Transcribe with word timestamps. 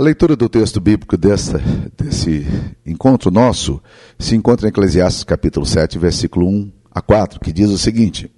A 0.00 0.02
leitura 0.02 0.34
do 0.34 0.48
texto 0.48 0.80
bíblico 0.80 1.14
dessa, 1.14 1.60
desse 1.94 2.46
encontro 2.86 3.30
nosso 3.30 3.82
se 4.18 4.34
encontra 4.34 4.66
em 4.66 4.70
Eclesiastes 4.70 5.24
capítulo 5.24 5.66
7, 5.66 5.98
versículo 5.98 6.48
1 6.48 6.72
a 6.90 7.02
4, 7.02 7.38
que 7.38 7.52
diz 7.52 7.68
o 7.68 7.76
seguinte: 7.76 8.32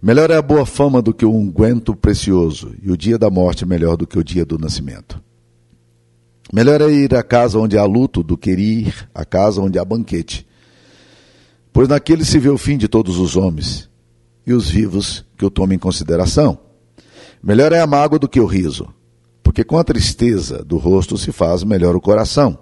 Melhor 0.00 0.30
é 0.30 0.36
a 0.36 0.40
boa 0.40 0.64
fama 0.64 1.02
do 1.02 1.12
que 1.12 1.26
o 1.26 1.30
unguento 1.30 1.94
precioso, 1.94 2.74
e 2.82 2.90
o 2.90 2.96
dia 2.96 3.18
da 3.18 3.28
morte 3.28 3.66
melhor 3.66 3.98
do 3.98 4.06
que 4.06 4.18
o 4.18 4.24
dia 4.24 4.46
do 4.46 4.56
nascimento. 4.56 5.22
Melhor 6.50 6.80
é 6.80 6.90
ir 6.90 7.14
à 7.14 7.22
casa 7.22 7.58
onde 7.58 7.76
há 7.76 7.84
luto 7.84 8.22
do 8.22 8.38
que 8.38 8.52
ir 8.52 9.10
à 9.14 9.22
casa 9.22 9.60
onde 9.60 9.78
há 9.78 9.84
banquete. 9.84 10.46
Pois 11.74 11.88
naquele 11.88 12.24
se 12.24 12.38
vê 12.38 12.48
o 12.48 12.56
fim 12.56 12.78
de 12.78 12.88
todos 12.88 13.18
os 13.18 13.36
homens, 13.36 13.90
e 14.46 14.54
os 14.54 14.70
vivos 14.70 15.26
que 15.36 15.44
o 15.44 15.50
tomem 15.50 15.76
em 15.76 15.78
consideração. 15.78 16.58
Melhor 17.42 17.70
é 17.70 17.80
a 17.80 17.86
mágoa 17.86 18.18
do 18.18 18.26
que 18.26 18.40
o 18.40 18.46
riso 18.46 18.95
porque 19.56 19.64
com 19.64 19.78
a 19.78 19.84
tristeza 19.84 20.62
do 20.62 20.76
rosto 20.76 21.16
se 21.16 21.32
faz 21.32 21.64
melhor 21.64 21.96
o 21.96 22.00
coração. 22.00 22.58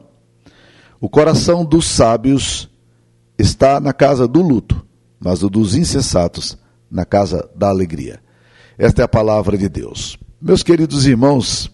O 1.01 1.09
coração 1.09 1.65
dos 1.65 1.89
sábios 1.89 2.71
está 3.37 3.81
na 3.81 3.93
casa 3.93 4.29
do 4.29 4.41
luto, 4.41 4.87
mas 5.19 5.43
o 5.43 5.51
dos 5.51 5.75
insensatos 5.75 6.57
na 6.89 7.05
casa 7.05 7.51
da 7.57 7.69
alegria. 7.69 8.21
Esta 8.79 9.03
é 9.03 9.05
a 9.05 9.09
palavra 9.09 9.59
de 9.59 9.69
Deus. 9.69 10.17
Meus 10.41 10.63
queridos 10.63 11.05
irmãos, 11.05 11.69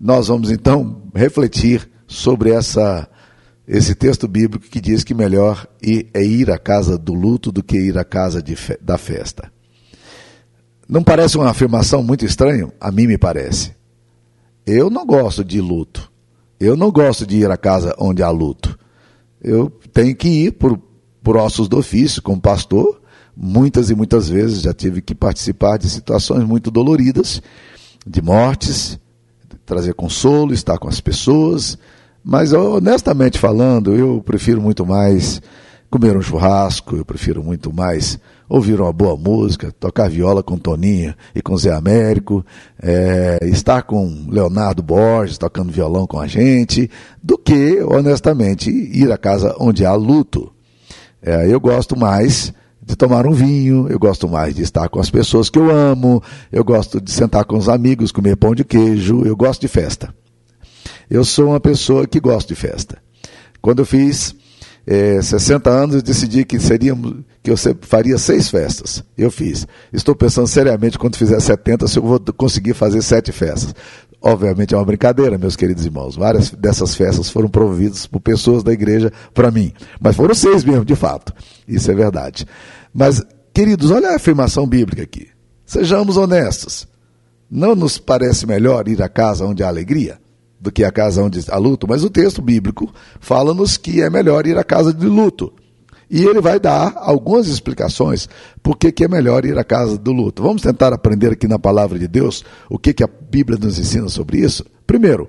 nós 0.00 0.28
vamos 0.28 0.50
então 0.50 1.02
refletir 1.14 1.86
sobre 2.06 2.50
essa 2.50 3.06
esse 3.68 3.94
texto 3.94 4.26
bíblico 4.26 4.64
que 4.70 4.80
diz 4.80 5.04
que 5.04 5.12
melhor 5.12 5.68
é 6.14 6.24
ir 6.24 6.50
à 6.50 6.56
casa 6.56 6.96
do 6.96 7.12
luto 7.12 7.52
do 7.52 7.62
que 7.62 7.76
ir 7.76 7.98
à 7.98 8.04
casa 8.04 8.42
fe 8.56 8.78
da 8.80 8.96
festa. 8.96 9.52
Não 10.88 11.04
parece 11.04 11.36
uma 11.36 11.50
afirmação 11.50 12.02
muito 12.02 12.24
estranha? 12.24 12.72
A 12.80 12.90
mim 12.90 13.06
me 13.06 13.18
parece. 13.18 13.83
Eu 14.66 14.88
não 14.88 15.04
gosto 15.06 15.44
de 15.44 15.60
luto. 15.60 16.10
Eu 16.58 16.76
não 16.76 16.90
gosto 16.90 17.26
de 17.26 17.38
ir 17.38 17.50
à 17.50 17.56
casa 17.56 17.94
onde 17.98 18.22
há 18.22 18.30
luto. 18.30 18.78
Eu 19.42 19.70
tenho 19.92 20.16
que 20.16 20.28
ir 20.28 20.52
por, 20.52 20.80
por 21.22 21.36
ossos 21.36 21.68
do 21.68 21.78
ofício, 21.78 22.22
como 22.22 22.40
pastor. 22.40 23.00
Muitas 23.36 23.90
e 23.90 23.94
muitas 23.94 24.28
vezes 24.28 24.62
já 24.62 24.72
tive 24.72 25.02
que 25.02 25.14
participar 25.14 25.76
de 25.76 25.90
situações 25.90 26.44
muito 26.44 26.70
doloridas, 26.70 27.42
de 28.06 28.22
mortes, 28.22 28.98
trazer 29.66 29.94
consolo, 29.94 30.54
estar 30.54 30.78
com 30.78 30.88
as 30.88 31.00
pessoas. 31.00 31.76
Mas 32.22 32.52
honestamente 32.52 33.38
falando, 33.38 33.94
eu 33.94 34.22
prefiro 34.24 34.62
muito 34.62 34.86
mais 34.86 35.42
comer 35.94 36.16
um 36.16 36.22
churrasco, 36.22 36.96
eu 36.96 37.04
prefiro 37.04 37.40
muito 37.40 37.72
mais 37.72 38.18
ouvir 38.48 38.80
uma 38.80 38.92
boa 38.92 39.16
música, 39.16 39.70
tocar 39.78 40.10
viola 40.10 40.42
com 40.42 40.58
Toninho 40.58 41.14
e 41.32 41.40
com 41.40 41.56
Zé 41.56 41.72
Américo, 41.72 42.44
é, 42.82 43.38
estar 43.42 43.80
com 43.82 44.26
Leonardo 44.28 44.82
Borges 44.82 45.38
tocando 45.38 45.70
violão 45.70 46.04
com 46.04 46.18
a 46.18 46.26
gente, 46.26 46.90
do 47.22 47.38
que, 47.38 47.80
honestamente, 47.84 48.70
ir 48.70 49.12
à 49.12 49.16
casa 49.16 49.54
onde 49.60 49.86
há 49.86 49.94
luto. 49.94 50.52
É, 51.22 51.46
eu 51.46 51.60
gosto 51.60 51.96
mais 51.96 52.52
de 52.82 52.96
tomar 52.96 53.24
um 53.24 53.32
vinho, 53.32 53.86
eu 53.88 53.98
gosto 54.00 54.28
mais 54.28 54.52
de 54.52 54.62
estar 54.62 54.88
com 54.88 54.98
as 54.98 55.10
pessoas 55.10 55.48
que 55.48 55.60
eu 55.60 55.70
amo, 55.70 56.20
eu 56.50 56.64
gosto 56.64 57.00
de 57.00 57.12
sentar 57.12 57.44
com 57.44 57.56
os 57.56 57.68
amigos, 57.68 58.10
comer 58.10 58.34
pão 58.34 58.52
de 58.52 58.64
queijo, 58.64 59.22
eu 59.24 59.36
gosto 59.36 59.60
de 59.60 59.68
festa. 59.68 60.12
Eu 61.08 61.24
sou 61.24 61.50
uma 61.50 61.60
pessoa 61.60 62.04
que 62.04 62.18
gosta 62.18 62.52
de 62.52 62.60
festa. 62.60 62.98
Quando 63.62 63.78
eu 63.78 63.86
fiz 63.86 64.34
é, 64.86 65.20
60 65.20 65.70
anos, 65.70 66.02
decidi 66.02 66.44
que 66.44 66.58
seríamos, 66.60 67.24
que 67.42 67.50
eu 67.50 67.56
faria 67.82 68.18
seis 68.18 68.48
festas. 68.50 69.02
Eu 69.16 69.30
fiz. 69.30 69.66
Estou 69.92 70.14
pensando 70.14 70.46
seriamente 70.46 70.98
quando 70.98 71.16
fizer 71.16 71.40
70 71.40 71.88
se 71.88 71.98
eu 71.98 72.02
vou 72.02 72.20
conseguir 72.36 72.74
fazer 72.74 73.00
sete 73.02 73.32
festas. 73.32 73.74
Obviamente 74.20 74.74
é 74.74 74.76
uma 74.78 74.84
brincadeira, 74.84 75.36
meus 75.36 75.56
queridos 75.56 75.84
irmãos. 75.84 76.16
Várias 76.16 76.50
dessas 76.50 76.94
festas 76.94 77.28
foram 77.28 77.48
promovidas 77.48 78.06
por 78.06 78.20
pessoas 78.20 78.62
da 78.62 78.72
igreja 78.72 79.12
para 79.32 79.50
mim. 79.50 79.72
Mas 80.00 80.16
foram 80.16 80.34
seis 80.34 80.64
mesmo, 80.64 80.84
de 80.84 80.96
fato. 80.96 81.32
Isso 81.68 81.90
é 81.90 81.94
verdade. 81.94 82.46
Mas, 82.92 83.22
queridos, 83.52 83.90
olha 83.90 84.10
a 84.10 84.16
afirmação 84.16 84.66
bíblica 84.66 85.02
aqui. 85.02 85.28
Sejamos 85.66 86.16
honestos. 86.16 86.88
Não 87.50 87.74
nos 87.74 87.98
parece 87.98 88.46
melhor 88.46 88.88
ir 88.88 89.02
à 89.02 89.08
casa 89.08 89.44
onde 89.44 89.62
há 89.62 89.68
alegria? 89.68 90.18
Do 90.64 90.72
que 90.72 90.82
a 90.82 90.90
casa 90.90 91.22
onde 91.22 91.44
há 91.50 91.58
luto, 91.58 91.86
mas 91.86 92.02
o 92.02 92.08
texto 92.08 92.40
bíblico 92.40 92.90
fala-nos 93.20 93.76
que 93.76 94.00
é 94.00 94.08
melhor 94.08 94.46
ir 94.46 94.56
à 94.56 94.64
casa 94.64 94.94
de 94.94 95.06
luto. 95.06 95.52
E 96.10 96.24
ele 96.24 96.40
vai 96.40 96.58
dar 96.58 96.94
algumas 96.96 97.48
explicações 97.48 98.28
por 98.62 98.78
que 98.78 99.04
é 99.04 99.08
melhor 99.08 99.44
ir 99.44 99.58
à 99.58 99.64
casa 99.64 99.98
do 99.98 100.10
luto. 100.10 100.42
Vamos 100.42 100.62
tentar 100.62 100.92
aprender 100.92 101.32
aqui 101.32 101.46
na 101.46 101.58
palavra 101.58 101.98
de 101.98 102.08
Deus 102.08 102.44
o 102.68 102.78
que, 102.78 103.02
a 103.02 103.08
Bíblia 103.30 103.58
nos 103.60 103.78
ensina 103.78 104.08
sobre 104.08 104.38
isso? 104.38 104.64
Primeiro, 104.86 105.28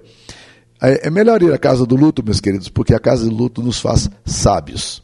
é, 0.82 1.08
é 1.08 1.12
melhor 1.12 1.44
ir 1.44 1.52
à 1.52 1.58
casa 1.58 1.86
do 1.86 1.98
luto, 1.98 2.24
meus 2.24 2.40
queridos, 2.40 2.70
porque 2.70 2.94
a 2.94 3.00
casa 3.00 3.26
do 3.26 3.36
luto 3.36 3.62
nos 3.62 3.80
faz 3.80 4.10
sábios. 4.24 5.04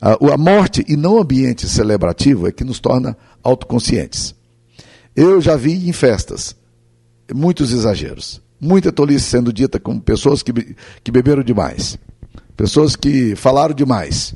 A 0.00 0.36
morte 0.36 0.84
e 0.86 0.96
não 0.96 1.18
ambiente 1.18 1.68
celebrativo 1.68 2.46
é 2.46 2.52
que 2.52 2.62
nos 2.62 2.78
torna 2.78 3.16
autoconscientes. 3.42 4.32
Eu 5.14 5.40
já 5.40 5.56
vi 5.56 5.88
em 5.88 5.92
festas 5.92 6.54
muitos 7.34 7.72
exageros 7.72 8.45
muita 8.60 8.90
tolice 8.92 9.26
sendo 9.26 9.52
dita 9.52 9.78
com 9.78 9.98
pessoas 9.98 10.42
que, 10.42 10.52
que 11.02 11.10
beberam 11.10 11.42
demais, 11.42 11.98
pessoas 12.56 12.96
que 12.96 13.34
falaram 13.36 13.74
demais. 13.74 14.34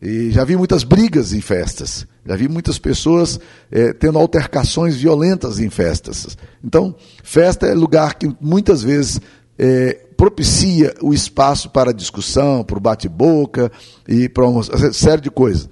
E 0.00 0.30
já 0.30 0.44
vi 0.44 0.56
muitas 0.56 0.84
brigas 0.84 1.32
em 1.32 1.40
festas, 1.40 2.06
já 2.24 2.36
vi 2.36 2.48
muitas 2.48 2.78
pessoas 2.78 3.40
é, 3.70 3.92
tendo 3.92 4.18
altercações 4.18 4.96
violentas 4.96 5.58
em 5.58 5.70
festas. 5.70 6.36
Então, 6.62 6.94
festa 7.22 7.66
é 7.66 7.74
lugar 7.74 8.14
que 8.14 8.34
muitas 8.40 8.82
vezes 8.82 9.20
é, 9.58 9.94
propicia 10.16 10.94
o 11.02 11.14
espaço 11.14 11.70
para 11.70 11.92
discussão, 11.92 12.64
para 12.64 12.76
o 12.76 12.80
bate-boca 12.80 13.70
e 14.06 14.28
para 14.28 14.46
uma 14.46 14.62
série 14.92 15.22
de 15.22 15.30
coisas. 15.30 15.68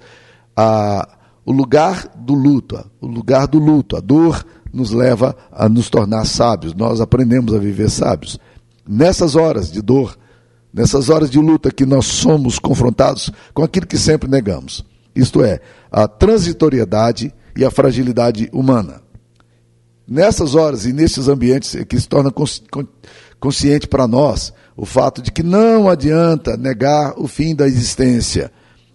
A, 0.55 1.07
o 1.45 1.51
lugar 1.51 2.07
do 2.17 2.33
luto, 2.33 2.83
o 2.99 3.07
lugar 3.07 3.47
do 3.47 3.59
luto, 3.59 3.95
a 3.95 3.99
dor 3.99 4.45
nos 4.75 4.91
leva 4.91 5.35
a 5.51 5.69
nos 5.69 5.89
tornar 5.89 6.25
sábios. 6.25 6.73
Nós 6.73 6.99
aprendemos 6.99 7.53
a 7.53 7.57
viver 7.57 7.89
sábios. 7.89 8.37
Nessas 8.87 9.35
horas 9.35 9.71
de 9.71 9.81
dor, 9.81 10.17
nessas 10.73 11.09
horas 11.09 11.29
de 11.29 11.39
luta 11.39 11.71
que 11.71 11.85
nós 11.85 12.05
somos 12.05 12.59
confrontados 12.59 13.31
com 13.53 13.63
aquilo 13.63 13.87
que 13.87 13.97
sempre 13.97 14.29
negamos, 14.29 14.85
isto 15.15 15.41
é, 15.41 15.61
a 15.89 16.07
transitoriedade 16.07 17.33
e 17.55 17.63
a 17.63 17.71
fragilidade 17.71 18.49
humana. 18.51 19.01
Nessas 20.05 20.53
horas 20.53 20.85
e 20.85 20.91
nesses 20.91 21.29
ambientes 21.29 21.73
é 21.73 21.85
que 21.85 21.99
se 21.99 22.07
torna 22.07 22.29
consciente 23.39 23.87
para 23.87 24.05
nós 24.05 24.53
o 24.75 24.85
fato 24.85 25.21
de 25.21 25.31
que 25.31 25.41
não 25.41 25.87
adianta 25.87 26.57
negar 26.57 27.13
o 27.17 27.27
fim 27.27 27.55
da 27.55 27.65
existência. 27.65 28.51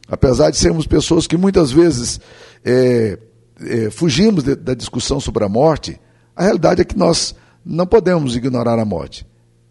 Apesar 0.06 0.50
de 0.50 0.58
sermos 0.58 0.86
pessoas 0.86 1.26
que 1.26 1.38
muitas 1.38 1.72
vezes 1.72 2.20
é, 2.64 3.18
é, 3.62 3.90
fugimos 3.90 4.44
de, 4.44 4.54
da 4.54 4.74
discussão 4.74 5.20
sobre 5.20 5.44
a 5.44 5.48
morte, 5.48 6.00
a 6.34 6.44
realidade 6.44 6.80
é 6.80 6.84
que 6.84 6.96
nós 6.96 7.34
não 7.64 7.86
podemos 7.86 8.36
ignorar 8.36 8.78
a 8.78 8.84
morte. 8.84 9.26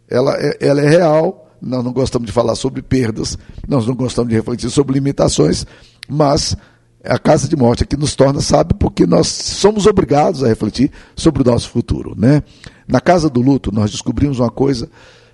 Ela 0.08 0.36
é, 0.38 0.58
ela 0.62 0.82
é 0.82 0.90
real, 0.90 1.50
nós 1.62 1.84
não 1.84 1.92
gostamos 1.92 2.26
de 2.26 2.32
falar 2.32 2.56
sobre 2.56 2.82
perdas, 2.82 3.38
nós 3.68 3.86
não 3.86 3.96
gostamos 3.96 4.30
de 4.30 4.36
refletir 4.36 4.70
sobre 4.70 4.94
limitações, 4.94 5.66
mas 6.08 6.56
a 7.04 7.18
casa 7.18 7.48
de 7.48 7.56
morte 7.56 7.84
é 7.84 7.86
que 7.86 7.98
nos 7.98 8.16
torna 8.16 8.42
sábio 8.42 8.76
porque 8.76 9.06
nós 9.06 9.28
somos 9.28 9.86
obrigados 9.86 10.44
a 10.44 10.48
refletir 10.48 10.92
sobre 11.16 11.42
o 11.42 11.46
nosso 11.46 11.70
futuro. 11.70 12.14
Né? 12.18 12.44
Na 12.88 13.00
casa 13.00 13.30
do 13.30 13.42
luto, 13.42 13.72
nós 13.72 13.92
descobrimos 13.92 14.40
uma 14.40 14.50
coisa 14.50 14.90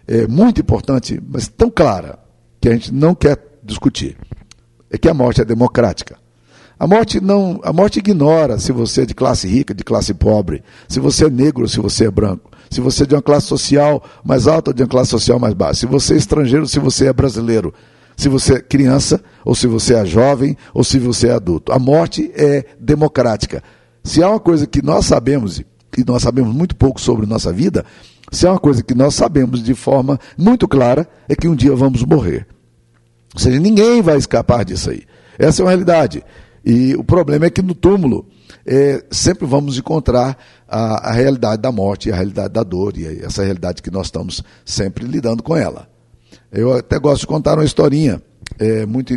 é, 0.07 0.27
muito 0.27 0.61
importante, 0.61 1.21
mas 1.27 1.47
tão 1.47 1.69
clara, 1.69 2.19
que 2.61 2.69
a 2.69 2.71
gente 2.73 2.93
não 2.93 3.13
quer 3.13 3.59
discutir: 3.63 4.17
é 4.89 4.97
que 4.97 5.09
a 5.09 5.13
morte 5.13 5.41
é 5.41 5.45
democrática. 5.45 6.17
A 6.77 6.85
morte 6.85 7.21
não, 7.21 7.59
a 7.63 7.71
morte 7.71 7.99
ignora 7.99 8.59
se 8.59 8.71
você 8.71 9.03
é 9.03 9.05
de 9.05 9.13
classe 9.13 9.47
rica, 9.47 9.73
de 9.73 9.83
classe 9.83 10.13
pobre, 10.13 10.61
se 10.87 10.99
você 10.99 11.25
é 11.25 11.29
negro, 11.29 11.67
se 11.69 11.79
você 11.79 12.07
é 12.07 12.11
branco, 12.11 12.51
se 12.69 12.81
você 12.81 13.03
é 13.03 13.05
de 13.05 13.15
uma 13.15 13.21
classe 13.21 13.47
social 13.47 14.03
mais 14.23 14.45
alta 14.45 14.71
ou 14.71 14.73
de 14.73 14.83
uma 14.83 14.89
classe 14.89 15.11
social 15.11 15.39
mais 15.39 15.53
baixa, 15.53 15.81
se 15.81 15.85
você 15.85 16.15
é 16.15 16.17
estrangeiro, 16.17 16.67
se 16.67 16.79
você 16.79 17.07
é 17.07 17.13
brasileiro, 17.13 17.73
se 18.17 18.27
você 18.27 18.55
é 18.55 18.61
criança 18.61 19.21
ou 19.43 19.55
se 19.55 19.67
você 19.67 19.95
é 19.95 20.05
jovem 20.05 20.57
ou 20.73 20.83
se 20.83 20.99
você 20.99 21.29
é 21.29 21.33
adulto. 21.33 21.71
A 21.71 21.79
morte 21.79 22.31
é 22.35 22.65
democrática. 22.79 23.63
Se 24.03 24.21
há 24.21 24.29
uma 24.29 24.39
coisa 24.39 24.67
que 24.67 24.81
nós 24.81 25.05
sabemos 25.05 25.59
e 25.59 26.03
nós 26.05 26.23
sabemos 26.23 26.53
muito 26.53 26.75
pouco 26.75 26.99
sobre 26.99 27.25
nossa 27.25 27.53
vida, 27.53 27.85
se 28.31 28.45
há 28.45 28.51
uma 28.51 28.59
coisa 28.59 28.83
que 28.83 28.93
nós 28.93 29.15
sabemos 29.15 29.63
de 29.63 29.73
forma 29.73 30.19
muito 30.37 30.67
clara 30.67 31.07
é 31.29 31.35
que 31.35 31.47
um 31.47 31.55
dia 31.55 31.75
vamos 31.75 32.03
morrer. 32.03 32.45
Ou 33.33 33.39
seja, 33.39 33.59
ninguém 33.59 34.01
vai 34.01 34.17
escapar 34.17 34.65
disso 34.65 34.89
aí. 34.89 35.03
Essa 35.37 35.61
é 35.61 35.65
uma 35.65 35.71
realidade. 35.71 36.23
E 36.65 36.95
o 36.95 37.03
problema 37.03 37.45
é 37.45 37.49
que 37.51 37.61
no 37.61 37.75
túmulo 37.75 38.25
é, 38.65 39.03
sempre 39.11 39.45
vamos 39.45 39.77
encontrar 39.77 40.35
a, 40.67 41.09
a, 41.09 41.11
realidade 41.11 41.61
da 41.61 41.71
morte, 41.71 42.11
a 42.11 42.15
realidade 42.15 42.53
da 42.53 42.63
dor, 42.63 42.97
e 42.97 43.23
essa 43.23 43.43
realidade 43.43 43.83
que 43.83 43.91
nós 43.91 44.07
estamos 44.07 44.43
sempre 44.65 45.05
lidando 45.05 45.43
com 45.43 45.55
ela. 45.55 45.87
Eu 46.51 46.73
até 46.73 46.97
gosto 46.97 47.21
de 47.21 47.27
contar 47.27 47.59
uma 47.59 47.63
historinha 47.63 48.19
é, 48.57 48.83
muito, 48.85 49.13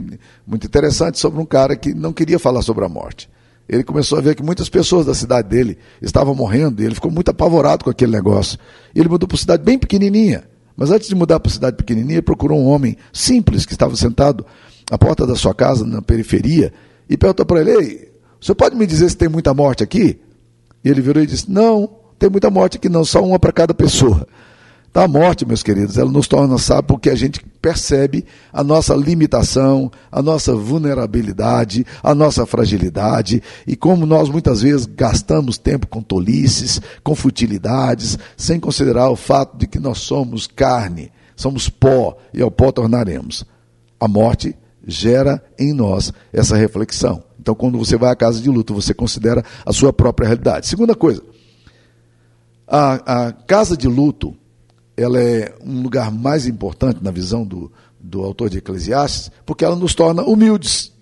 muito 0.47 0.67
interessante 0.67 1.19
sobre 1.19 1.41
um 1.41 1.47
cara 1.47 1.75
que 1.75 1.95
não 1.95 2.13
queria 2.13 2.39
falar 2.39 2.61
sobre 2.61 2.85
a 2.85 2.89
morte. 2.89 3.31
ele 3.67 3.83
começou 3.83 4.19
a 4.19 4.21
ver 4.21 4.35
que 4.35 4.43
muitas 4.43 4.69
pessoas 4.69 5.07
da 5.07 5.15
cidade 5.15 5.49
dele 5.49 5.79
estavam 6.03 6.35
morrendo 6.35 6.83
e 6.83 6.85
ele 6.85 6.95
ficou 6.95 7.11
muito 7.11 7.31
apavorado 7.31 7.83
com 7.83 7.91
aquele 7.91 8.13
negócio. 8.13 8.59
Ele 8.95 9.09
mudou 9.09 9.27
para 9.27 9.37
uma 9.37 9.41
cidade 9.41 9.63
bem 9.63 9.79
pequenininha. 9.79 10.45
Mas 10.77 10.91
antes 10.91 11.09
de 11.09 11.15
mudar 11.15 11.41
para 11.41 11.49
uma 11.49 11.55
cidade 11.55 11.77
pequenininha, 11.77 12.23
procurou 12.23 12.61
um 12.61 12.67
homem 12.67 12.97
simples 13.13 13.67
que 13.67 13.73
estava 13.73 13.97
sentado 13.97 14.45
à 14.91 14.97
porta 14.97 15.27
da 15.27 15.35
sua 15.35 15.55
casa, 15.55 15.85
na 15.85 16.01
periferia, 16.01 16.73
e 17.09 17.17
perguntou 17.17 17.47
para 17.47 17.61
ele: 17.61 17.71
Ei, 17.73 18.13
você 18.41 18.55
pode 18.55 18.77
me 18.77 18.87
dizer 18.87 19.09
se 19.09 19.17
tem 19.17 19.29
muita 19.29 19.55
morte 19.55 19.83
aqui? 19.83 20.21
E 20.85 20.89
ele 20.89 21.01
virou 21.01 21.23
e 21.23 21.27
disse: 21.27 21.51
Não, 21.51 21.91
tem 22.19 22.29
muita 22.29 22.51
morte 22.51 22.77
aqui 22.77 22.89
não, 22.89 23.05
só 23.05 23.23
uma 23.23 23.39
para 23.39 23.53
cada 23.53 23.75
pessoa. 23.75 24.27
Então, 24.91 25.03
a 25.03 25.09
morte, 25.09 25.45
meus 25.45 25.63
queridos, 25.63 25.99
ela 25.99 26.11
nos 26.11 26.27
torna 26.27 26.57
sábios 26.59 26.87
porque 26.89 27.11
a 27.11 27.15
gente 27.15 27.45
percebe 27.61 28.25
a 28.53 28.65
nossa 28.65 28.95
limitação, 28.95 29.93
a 30.11 30.23
nossa 30.23 30.55
vulnerabilidade, 30.55 31.87
a 32.03 32.15
nossa 32.15 32.47
fragilidade 32.47 33.43
e 33.67 33.77
como 33.77 34.07
nós 34.07 34.31
muitas 34.31 34.63
vezes 34.63 34.87
gastamos 34.87 35.59
tempo 35.59 35.87
com 35.87 36.03
tolices, 36.03 36.81
com 37.05 37.15
futilidades, 37.15 38.19
sem 38.37 38.59
considerar 38.59 39.11
o 39.11 39.17
fato 39.17 39.59
de 39.59 39.67
que 39.67 39.79
nós 39.79 39.99
somos 39.99 40.47
carne, 40.47 41.13
somos 41.37 41.69
pó 41.69 42.17
e 42.33 42.41
ao 42.41 42.51
pó 42.51 42.73
tornaremos. 42.73 43.45
A 44.01 44.09
morte 44.09 44.57
gera 44.89 45.41
em 45.59 45.75
nós 45.75 46.13
essa 46.33 46.57
reflexão. 46.57 47.23
Então, 47.39 47.55
quando 47.55 47.79
você 47.79 47.97
vai 47.97 48.11
à 48.11 48.17
casa 48.17 48.41
de 48.41 48.49
luto, 48.49 48.75
você 48.75 48.95
considera 48.95 49.45
a 49.65 49.73
sua 49.73 49.93
própria 49.93 50.27
realidade. 50.27 50.67
Segunda 50.67 50.95
coisa, 50.95 51.23
a, 52.67 53.27
a 53.27 53.33
casa 53.33 53.77
de 53.77 53.87
luto 53.87 54.35
ela 54.97 55.23
é 55.23 55.55
um 55.65 55.81
lugar 55.81 56.11
mais 56.11 56.47
importante 56.47 56.99
na 57.03 57.13
visão 57.13 57.47
do, 57.47 57.71
do 58.01 58.21
autor 58.23 58.51
de 58.51 58.59
Eclesiastes, 58.59 59.31
porque 59.47 59.65
ela 59.65 59.77
nos 59.77 59.95
torna 59.95 60.25
humildes. 60.25 60.93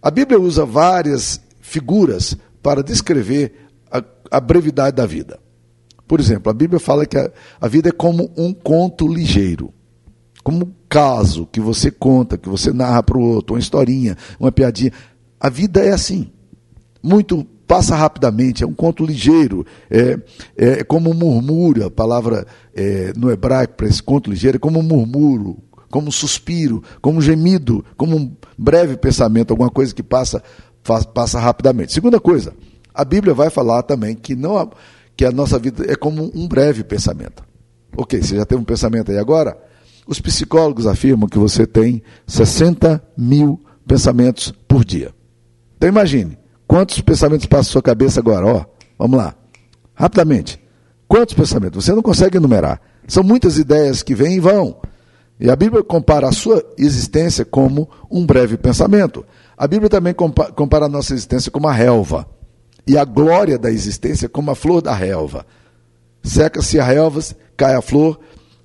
A 0.00 0.10
Bíblia 0.10 0.40
usa 0.40 0.64
várias 0.64 1.38
figuras 1.60 2.34
para 2.62 2.82
descrever 2.82 3.68
a, 3.90 4.02
a 4.30 4.40
brevidade 4.40 4.96
da 4.96 5.04
vida. 5.04 5.38
Por 6.08 6.18
exemplo, 6.18 6.50
a 6.50 6.54
Bíblia 6.54 6.80
fala 6.80 7.04
que 7.04 7.18
a, 7.18 7.30
a 7.60 7.68
vida 7.68 7.90
é 7.90 7.92
como 7.92 8.32
um 8.36 8.54
conto 8.54 9.06
ligeiro, 9.06 9.72
como 10.42 10.66
um 10.66 10.72
caso 10.88 11.46
que 11.50 11.60
você 11.60 11.90
conta, 11.90 12.38
que 12.38 12.48
você 12.48 12.72
narra 12.72 13.02
para 13.02 13.18
o 13.18 13.22
outro, 13.22 13.54
uma 13.54 13.60
historinha, 13.60 14.16
uma 14.38 14.50
piadinha. 14.50 14.92
A 15.38 15.48
vida 15.48 15.80
é 15.80 15.92
assim, 15.92 16.30
muito 17.02 17.46
passa 17.66 17.94
rapidamente, 17.94 18.64
é 18.64 18.66
um 18.66 18.74
conto 18.74 19.06
ligeiro, 19.06 19.64
é, 19.88 20.18
é 20.56 20.82
como 20.82 21.08
um 21.10 21.14
murmúrio, 21.14 21.86
a 21.86 21.90
palavra 21.90 22.44
é, 22.74 23.12
no 23.16 23.30
hebraico 23.30 23.74
para 23.74 23.86
esse 23.86 24.02
conto 24.02 24.28
ligeiro 24.28 24.56
é 24.56 24.58
como 24.58 24.80
um 24.80 25.56
como 25.88 26.08
um 26.08 26.10
suspiro, 26.10 26.82
como 27.00 27.18
um 27.18 27.22
gemido, 27.22 27.84
como 27.96 28.16
um 28.16 28.36
breve 28.58 28.96
pensamento, 28.96 29.52
alguma 29.52 29.70
coisa 29.70 29.94
que 29.94 30.02
passa, 30.02 30.42
faz, 30.82 31.04
passa 31.04 31.38
rapidamente. 31.38 31.92
Segunda 31.92 32.18
coisa, 32.18 32.54
a 32.92 33.04
Bíblia 33.04 33.34
vai 33.34 33.50
falar 33.50 33.82
também 33.82 34.16
que, 34.16 34.34
não, 34.34 34.70
que 35.16 35.24
a 35.24 35.30
nossa 35.30 35.56
vida 35.58 35.84
é 35.90 35.94
como 35.94 36.30
um 36.34 36.48
breve 36.48 36.82
pensamento. 36.82 37.44
Ok, 37.96 38.20
você 38.20 38.36
já 38.36 38.44
teve 38.44 38.60
um 38.60 38.64
pensamento 38.64 39.12
aí 39.12 39.18
agora? 39.18 39.56
Os 40.06 40.20
psicólogos 40.20 40.86
afirmam 40.86 41.28
que 41.28 41.38
você 41.38 41.66
tem 41.66 42.02
60 42.26 43.02
mil 43.16 43.60
pensamentos 43.86 44.52
por 44.66 44.84
dia. 44.84 45.14
Então 45.76 45.88
imagine, 45.88 46.38
Quantos 46.70 47.00
pensamentos 47.00 47.46
passam 47.46 47.72
sua 47.72 47.82
cabeça 47.82 48.20
agora? 48.20 48.46
Ó, 48.46 48.64
vamos 48.96 49.18
lá. 49.18 49.34
Rapidamente. 49.92 50.62
Quantos 51.08 51.34
pensamentos? 51.34 51.84
Você 51.84 51.92
não 51.92 52.00
consegue 52.00 52.36
enumerar. 52.36 52.80
São 53.08 53.24
muitas 53.24 53.58
ideias 53.58 54.04
que 54.04 54.14
vêm 54.14 54.36
e 54.36 54.40
vão. 54.40 54.80
E 55.40 55.50
a 55.50 55.56
Bíblia 55.56 55.82
compara 55.82 56.28
a 56.28 56.32
sua 56.32 56.64
existência 56.78 57.44
como 57.44 57.90
um 58.08 58.24
breve 58.24 58.56
pensamento. 58.56 59.26
A 59.58 59.66
Bíblia 59.66 59.90
também 59.90 60.14
compara 60.14 60.86
a 60.86 60.88
nossa 60.88 61.12
existência 61.12 61.50
como 61.50 61.66
a 61.66 61.72
relva. 61.72 62.24
E 62.86 62.96
a 62.96 63.04
glória 63.04 63.58
da 63.58 63.68
existência 63.68 64.28
como 64.28 64.52
a 64.52 64.54
flor 64.54 64.80
da 64.80 64.94
relva. 64.94 65.44
Seca-se 66.22 66.78
a 66.78 66.84
relva, 66.84 67.20
cai 67.56 67.74
a 67.74 67.82
flor, 67.82 68.20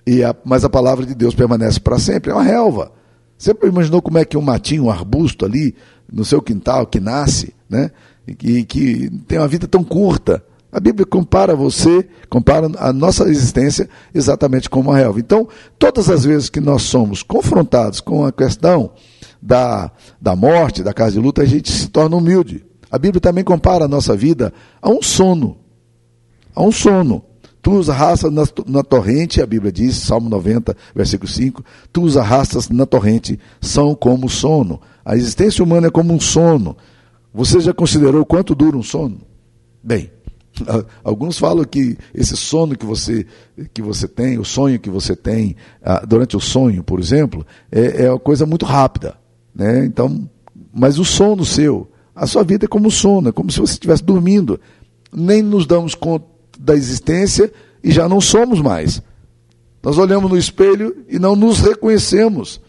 e 0.05 0.23
a, 0.23 0.35
mas 0.45 0.63
a 0.63 0.69
palavra 0.69 1.05
de 1.05 1.15
Deus 1.15 1.33
permanece 1.33 1.79
para 1.79 1.97
sempre. 1.97 2.31
É 2.31 2.33
uma 2.33 2.43
relva. 2.43 2.91
Sempre 3.37 3.69
imaginou 3.69 4.01
como 4.01 4.17
é 4.17 4.25
que 4.25 4.37
um 4.37 4.41
matinho, 4.41 4.85
um 4.85 4.91
arbusto 4.91 5.45
ali 5.45 5.75
no 6.11 6.23
seu 6.23 6.41
quintal 6.41 6.85
que 6.85 6.99
nasce, 6.99 7.53
né? 7.69 7.91
E 8.27 8.33
que, 8.33 8.63
que 8.63 9.09
tem 9.27 9.37
uma 9.37 9.47
vida 9.47 9.67
tão 9.67 9.83
curta. 9.83 10.43
A 10.71 10.79
Bíblia 10.79 11.05
compara 11.05 11.55
você, 11.55 12.07
compara 12.29 12.69
a 12.77 12.91
nossa 12.91 13.23
existência 13.29 13.89
exatamente 14.13 14.69
como 14.69 14.91
a 14.91 14.97
relva. 14.97 15.19
Então, 15.19 15.47
todas 15.79 16.09
as 16.09 16.25
vezes 16.25 16.49
que 16.49 16.59
nós 16.59 16.83
somos 16.83 17.23
confrontados 17.23 18.01
com 18.01 18.25
a 18.25 18.31
questão 18.31 18.91
da, 19.41 19.91
da 20.21 20.35
morte, 20.35 20.83
da 20.83 20.93
casa 20.93 21.13
de 21.13 21.19
luta, 21.19 21.43
a 21.43 21.45
gente 21.45 21.71
se 21.71 21.87
torna 21.87 22.17
humilde. 22.17 22.65
A 22.91 22.97
Bíblia 22.97 23.21
também 23.21 23.43
compara 23.43 23.85
a 23.85 23.87
nossa 23.87 24.15
vida 24.15 24.53
a 24.81 24.89
um 24.89 25.01
sono. 25.01 25.57
A 26.53 26.61
um 26.61 26.71
sono. 26.71 27.23
Tu 27.65 27.71
os 27.71 27.89
arrastas 27.89 28.31
na, 28.31 28.43
na, 28.67 28.83
torrente, 28.83 29.41
a 29.41 29.45
Bíblia 29.47 29.71
diz, 29.71 29.95
Salmo 29.95 30.29
90, 30.29 30.77
versículo 30.93 31.27
5, 31.27 31.65
tu 31.91 32.03
os 32.03 32.15
arrastas 32.15 32.69
na 32.69 32.85
torrente, 32.85 33.39
são 33.59 33.95
como 33.95 34.29
sono. 34.29 34.79
A 35.03 35.15
existência 35.15 35.63
humana 35.63 35.87
é 35.87 35.89
como 35.89 36.13
um 36.13 36.19
sono. 36.19 36.77
Você 37.33 37.59
já 37.59 37.73
considerou 37.73 38.23
quanto 38.23 38.53
dura 38.53 38.77
um 38.77 38.83
sono? 38.83 39.17
Bem, 39.83 40.11
alguns 41.03 41.39
falam 41.39 41.65
que 41.65 41.97
esse 42.13 42.37
sono 42.37 42.77
que 42.77 42.85
você, 42.85 43.25
que 43.73 43.81
você 43.81 44.07
tem, 44.07 44.37
o 44.37 44.45
sonho 44.45 44.79
que 44.79 44.91
você 44.91 45.15
tem 45.15 45.55
ah, 45.81 46.05
durante 46.07 46.37
o 46.37 46.39
sonho, 46.39 46.83
por 46.83 46.99
exemplo, 46.99 47.43
é, 47.71 48.05
é 48.05 48.11
uma 48.11 48.19
coisa 48.19 48.45
muito 48.45 48.63
rápida. 48.63 49.17
Né? 49.55 49.85
Então, 49.85 50.29
mas 50.71 50.99
o 50.99 51.03
sono 51.03 51.43
seu, 51.43 51.89
a 52.15 52.27
sua 52.27 52.43
vida 52.43 52.65
é 52.65 52.67
como 52.67 52.91
sono, 52.91 53.29
é 53.29 53.31
como 53.31 53.51
se 53.51 53.59
você 53.59 53.73
estivesse 53.73 54.03
dormindo. 54.03 54.59
Nem 55.11 55.41
nos 55.41 55.65
damos 55.65 55.95
conta 55.95 56.34
da 56.59 56.75
existência 56.75 57.51
e 57.83 57.91
já 57.91 58.07
não 58.07 58.19
somos 58.19 58.61
mais. 58.61 59.01
Nós 59.81 59.97
olhamos 59.97 60.31
no 60.31 60.37
espelho 60.37 61.05
e 61.07 61.19
não 61.19 61.35
nos 61.35 61.59
reconhecemos. 61.59 62.59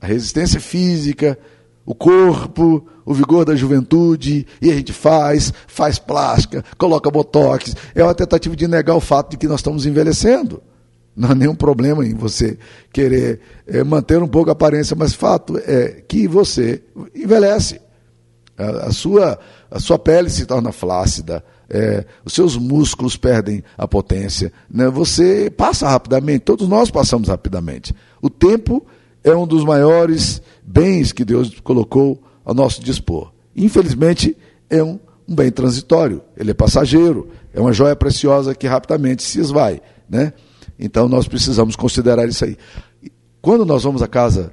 A 0.00 0.06
resistência 0.06 0.60
física, 0.60 1.38
o 1.86 1.94
corpo, 1.94 2.86
o 3.04 3.14
vigor 3.14 3.44
da 3.44 3.56
juventude, 3.56 4.46
e 4.60 4.70
a 4.70 4.74
gente 4.74 4.92
faz, 4.92 5.52
faz 5.66 5.98
plástica, 5.98 6.64
coloca 6.76 7.10
botox. 7.10 7.74
É 7.94 8.02
uma 8.02 8.14
tentativa 8.14 8.54
de 8.54 8.68
negar 8.68 8.94
o 8.94 9.00
fato 9.00 9.30
de 9.30 9.36
que 9.36 9.48
nós 9.48 9.60
estamos 9.60 9.86
envelhecendo. 9.86 10.62
Não 11.14 11.30
há 11.30 11.34
nenhum 11.34 11.54
problema 11.54 12.04
em 12.04 12.14
você 12.14 12.58
querer 12.92 13.40
é, 13.66 13.84
manter 13.84 14.22
um 14.22 14.28
pouco 14.28 14.50
a 14.50 14.52
aparência, 14.52 14.96
mas 14.96 15.12
fato 15.12 15.58
é 15.58 16.02
que 16.06 16.26
você 16.26 16.82
envelhece. 17.14 17.80
A 18.56 18.92
sua, 18.92 19.38
a 19.70 19.80
sua 19.80 19.98
pele 19.98 20.30
se 20.30 20.46
torna 20.46 20.72
flácida, 20.72 21.44
é, 21.72 22.04
os 22.22 22.34
seus 22.34 22.54
músculos 22.54 23.16
perdem 23.16 23.64
a 23.78 23.88
potência, 23.88 24.52
né? 24.70 24.88
você 24.90 25.50
passa 25.50 25.88
rapidamente, 25.88 26.40
todos 26.40 26.68
nós 26.68 26.90
passamos 26.90 27.28
rapidamente. 27.28 27.94
O 28.20 28.28
tempo 28.28 28.86
é 29.24 29.34
um 29.34 29.46
dos 29.46 29.64
maiores 29.64 30.42
bens 30.62 31.12
que 31.12 31.24
Deus 31.24 31.58
colocou 31.60 32.22
ao 32.44 32.54
nosso 32.54 32.82
dispor. 32.82 33.32
Infelizmente, 33.56 34.36
é 34.68 34.82
um, 34.82 35.00
um 35.26 35.34
bem 35.34 35.50
transitório, 35.50 36.20
ele 36.36 36.50
é 36.50 36.54
passageiro, 36.54 37.28
é 37.54 37.60
uma 37.60 37.72
joia 37.72 37.96
preciosa 37.96 38.54
que 38.54 38.66
rapidamente 38.66 39.22
se 39.22 39.40
esvai. 39.40 39.80
Né? 40.08 40.34
Então 40.78 41.08
nós 41.08 41.26
precisamos 41.26 41.74
considerar 41.74 42.28
isso 42.28 42.44
aí. 42.44 42.58
Quando 43.40 43.64
nós 43.64 43.82
vamos 43.82 44.02
à 44.02 44.06
casa 44.06 44.52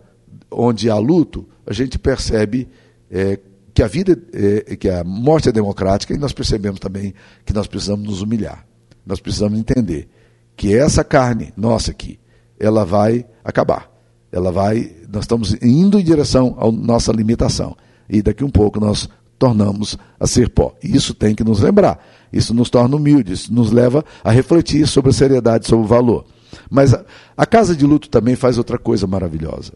onde 0.50 0.90
há 0.90 0.98
luto, 0.98 1.46
a 1.68 1.74
gente 1.74 2.00
percebe 2.00 2.68
é, 3.12 3.38
que 3.80 3.84
a 3.84 3.88
vida, 3.88 4.18
é, 4.34 4.76
que 4.76 4.90
a 4.90 5.04
morte 5.04 5.50
é 5.50 5.52
democrática 5.52 6.14
e 6.14 6.18
nós 6.18 6.34
percebemos 6.34 6.80
também 6.80 7.14
que 7.46 7.54
nós 7.54 7.66
precisamos 7.68 8.06
nos 8.06 8.22
humilhar. 8.22 8.66
Nós 9.06 9.20
precisamos 9.20 9.58
entender 9.58 10.10
que 10.56 10.76
essa 10.76 11.04
carne 11.04 11.54
nossa 11.56 11.92
aqui, 11.92 12.20
ela 12.60 12.84
vai 12.86 13.26
acabar 13.44 13.90
ela 14.32 14.52
vai, 14.52 14.92
nós 15.12 15.24
estamos 15.24 15.56
indo 15.62 16.00
em 16.00 16.04
direção 16.04 16.56
à 16.60 16.72
nossa 16.72 17.12
limitação. 17.12 17.76
E 18.10 18.22
daqui 18.22 18.44
um 18.44 18.50
pouco 18.50 18.80
nós 18.80 19.10
tornamos 19.38 19.98
a 20.20 20.28
ser 20.28 20.50
pó. 20.50 20.76
E 20.84 20.96
isso 20.96 21.14
tem 21.14 21.34
que 21.34 21.44
nos 21.44 21.62
lembrar. 21.62 22.04
Isso 22.32 22.54
nos 22.54 22.70
torna 22.70 22.96
humildes, 22.96 23.50
nos 23.50 23.72
leva 23.72 24.04
a 24.24 24.32
refletir 24.32 24.88
sobre 24.88 25.10
a 25.10 25.14
seriedade, 25.14 25.68
sobre 25.68 25.86
o 25.86 25.88
valor. 25.88 26.26
Mas 26.70 26.94
a, 26.94 27.04
a 27.36 27.46
casa 27.46 27.76
de 27.76 27.86
luto 27.86 28.10
também 28.10 28.36
faz 28.36 28.58
outra 28.58 28.78
coisa 28.78 29.08
maravilhosa. 29.08 29.74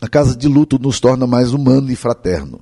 A 0.00 0.08
casa 0.08 0.34
de 0.34 0.48
luto 0.48 0.78
nos 0.78 0.98
torna 1.00 1.26
mais 1.26 1.52
humano 1.52 1.90
e 1.90 1.96
fraterno. 1.96 2.60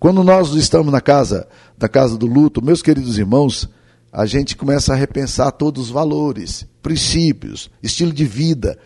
Quando 0.00 0.24
nós 0.24 0.54
estamos 0.54 0.90
na 0.90 1.02
casa, 1.02 1.46
na 1.78 1.86
casa 1.86 2.16
do 2.16 2.24
luto, 2.24 2.64
meus 2.64 2.80
queridos 2.80 3.18
irmãos, 3.18 3.68
a 4.10 4.24
gente 4.24 4.56
começa 4.56 4.94
a 4.94 4.96
repensar 4.96 5.52
todos 5.52 5.84
os 5.84 5.90
valores, 5.90 6.66
princípios, 6.80 7.70
estilo 7.82 8.10
de 8.10 8.24
vida, 8.24 8.78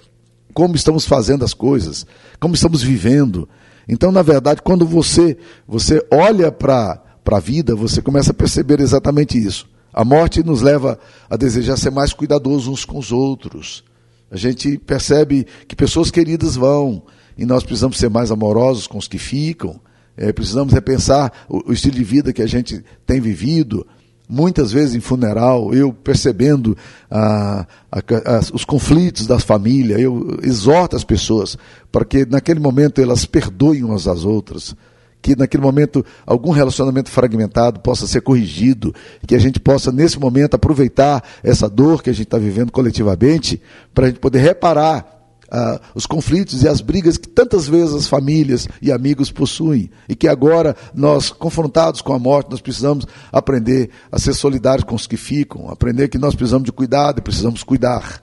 como 0.52 0.75
estamos 0.75 1.06
fazendo 1.06 1.44
as 1.44 1.54
coisas, 1.54 2.04
como 2.40 2.56
estamos 2.56 2.83
vivendo. 2.83 3.49
Então, 3.88 4.11
na 4.11 4.23
verdade, 4.23 4.61
quando 4.61 4.85
você 4.85 5.38
você 5.68 6.04
olha 6.11 6.50
para 6.50 7.00
a 7.25 7.38
vida, 7.38 7.76
você 7.76 8.02
começa 8.02 8.33
a 8.33 8.35
perceber 8.35 8.80
exatamente 8.80 9.38
isso. 9.38 9.68
A 9.92 10.04
morte 10.04 10.42
nos 10.42 10.62
leva 10.62 10.99
a 11.30 11.37
desejar 11.37 11.76
ser 11.76 11.90
mais 11.90 12.12
cuidadosos 12.12 12.66
uns 12.66 12.85
com 12.85 12.99
os 12.99 13.12
outros. 13.12 13.85
A 14.33 14.37
gente 14.37 14.78
percebe 14.78 15.47
que 15.68 15.76
pessoas 15.76 16.11
queridas 16.11 16.56
vão 16.56 17.04
e 17.38 17.44
nós 17.44 17.62
precisamos 17.62 17.99
ser 17.99 18.11
mais 18.11 18.33
amorosos 18.33 18.88
com 18.88 18.99
os 18.99 19.06
que 19.06 19.16
ficam. 19.16 19.80
É, 20.16 20.33
precisamos 20.33 20.73
repensar 20.73 21.33
o, 21.49 21.71
o 21.71 21.73
estilo 21.73 21.97
de 21.97 22.04
vida 22.04 22.33
que 22.33 22.42
a 22.42 22.47
gente 22.47 22.85
tem 23.06 23.21
vivido, 23.21 23.87
muitas 24.28 24.73
vezes 24.73 24.94
em 24.94 25.00
funeral, 25.00 25.75
eu 25.75 25.92
percebendo 25.92 26.76
ah, 27.11 27.66
a, 27.90 27.99
a, 27.99 28.40
os 28.52 28.64
conflitos 28.64 29.26
das 29.26 29.44
famílias, 29.44 30.00
eu 30.00 30.38
exorto 30.42 30.97
as 30.97 31.04
pessoas 31.04 31.59
para 31.92 32.04
que 32.04 32.25
naquele 32.26 32.61
momento 32.61 33.00
elas 33.00 33.25
perdoem 33.25 33.85
umas 33.85 34.06
às 34.09 34.25
outras, 34.25 34.75
que 35.21 35.37
naquele 35.37 35.62
momento 35.62 36.04
algum 36.26 36.50
relacionamento 36.50 37.11
fragmentado 37.11 37.80
possa 37.80 38.06
ser 38.06 38.21
corrigido, 38.21 38.94
que 39.26 39.35
a 39.35 39.38
gente 39.38 39.59
possa 39.59 39.90
nesse 39.90 40.18
momento 40.18 40.54
aproveitar 40.54 41.23
essa 41.42 41.68
dor 41.68 42.02
que 42.02 42.11
a 42.11 42.12
gente 42.12 42.26
está 42.26 42.38
vivendo 42.38 42.71
coletivamente 42.71 43.61
para 43.94 44.06
a 44.06 44.09
gente 44.09 44.21
poder 44.21 44.40
reparar 44.40 45.13
ah, 45.56 45.80
os 45.94 46.04
conflitos 46.04 46.64
e 46.64 46.68
as 46.68 46.80
brigas 46.80 47.16
que 47.16 47.28
tantas 47.28 47.68
vezes 47.68 47.94
as 47.94 48.08
famílias 48.08 48.66
e 48.82 48.90
amigos 48.90 49.30
possuem 49.30 49.88
e 50.08 50.16
que 50.16 50.26
agora 50.26 50.75
nós, 50.92 51.30
confrontados 51.30 52.02
com 52.02 52.12
a 52.12 52.18
morte, 52.18 52.50
nós 52.50 52.61
precisamos 52.61 53.06
aprender 53.30 53.88
a 54.11 54.18
ser 54.18 54.34
solidários 54.34 54.82
com 54.82 54.96
os 54.96 55.06
que 55.06 55.16
ficam, 55.16 55.70
aprender 55.70 56.08
que 56.08 56.18
nós 56.18 56.34
precisamos 56.34 56.64
de 56.66 56.73
cuidado 56.73 57.20
e 57.20 57.23
precisamos 57.23 57.62
cuidar. 57.62 58.20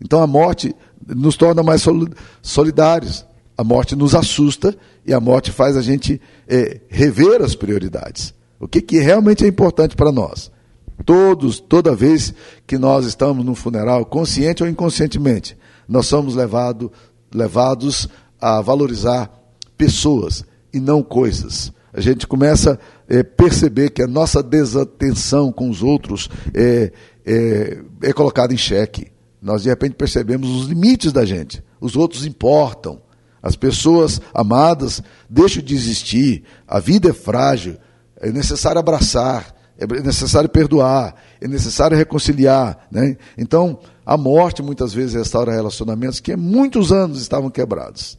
Então 0.00 0.22
a 0.22 0.28
morte 0.28 0.72
nos 1.08 1.36
torna 1.36 1.60
mais 1.60 1.84
solidários, 2.40 3.26
a 3.58 3.64
morte 3.64 3.96
nos 3.96 4.14
assusta 4.14 4.72
e 5.04 5.12
a 5.12 5.18
morte 5.18 5.50
faz 5.50 5.76
a 5.76 5.82
gente 5.82 6.20
é, 6.46 6.82
rever 6.88 7.42
as 7.42 7.56
prioridades. 7.56 8.32
O 8.60 8.68
que, 8.68 8.80
que 8.80 9.00
realmente 9.00 9.44
é 9.44 9.48
importante 9.48 9.96
para 9.96 10.12
nós? 10.12 10.52
Todos, 11.04 11.58
toda 11.58 11.96
vez 11.96 12.32
que 12.64 12.78
nós 12.78 13.06
estamos 13.06 13.44
num 13.44 13.56
funeral, 13.56 14.06
consciente 14.06 14.62
ou 14.62 14.68
inconscientemente, 14.68 15.58
nós 15.90 16.06
somos 16.06 16.36
levado, 16.36 16.92
levados 17.34 18.08
a 18.40 18.60
valorizar 18.60 19.28
pessoas 19.76 20.44
e 20.72 20.78
não 20.78 21.02
coisas. 21.02 21.72
A 21.92 22.00
gente 22.00 22.28
começa 22.28 22.78
a 23.10 23.12
é, 23.12 23.24
perceber 23.24 23.90
que 23.90 24.00
a 24.00 24.06
nossa 24.06 24.40
desatenção 24.40 25.50
com 25.50 25.68
os 25.68 25.82
outros 25.82 26.30
é, 26.54 26.92
é, 27.26 27.82
é 28.02 28.12
colocada 28.12 28.54
em 28.54 28.56
xeque. 28.56 29.10
Nós, 29.42 29.64
de 29.64 29.68
repente, 29.68 29.96
percebemos 29.96 30.48
os 30.50 30.68
limites 30.68 31.12
da 31.12 31.24
gente. 31.24 31.60
Os 31.80 31.96
outros 31.96 32.24
importam. 32.24 33.02
As 33.42 33.56
pessoas 33.56 34.20
amadas 34.32 35.02
deixam 35.28 35.60
de 35.60 35.74
existir. 35.74 36.44
A 36.68 36.78
vida 36.78 37.10
é 37.10 37.12
frágil. 37.12 37.76
É 38.20 38.30
necessário 38.30 38.78
abraçar. 38.78 39.52
É 39.80 40.02
necessário 40.02 40.48
perdoar. 40.48 41.14
É 41.40 41.48
necessário 41.48 41.96
reconciliar. 41.96 42.86
Né? 42.90 43.16
Então, 43.36 43.78
a 44.04 44.16
morte 44.16 44.62
muitas 44.62 44.92
vezes 44.92 45.14
restaura 45.14 45.52
relacionamentos 45.52 46.20
que 46.20 46.32
há 46.32 46.36
muitos 46.36 46.92
anos 46.92 47.20
estavam 47.20 47.50
quebrados. 47.50 48.18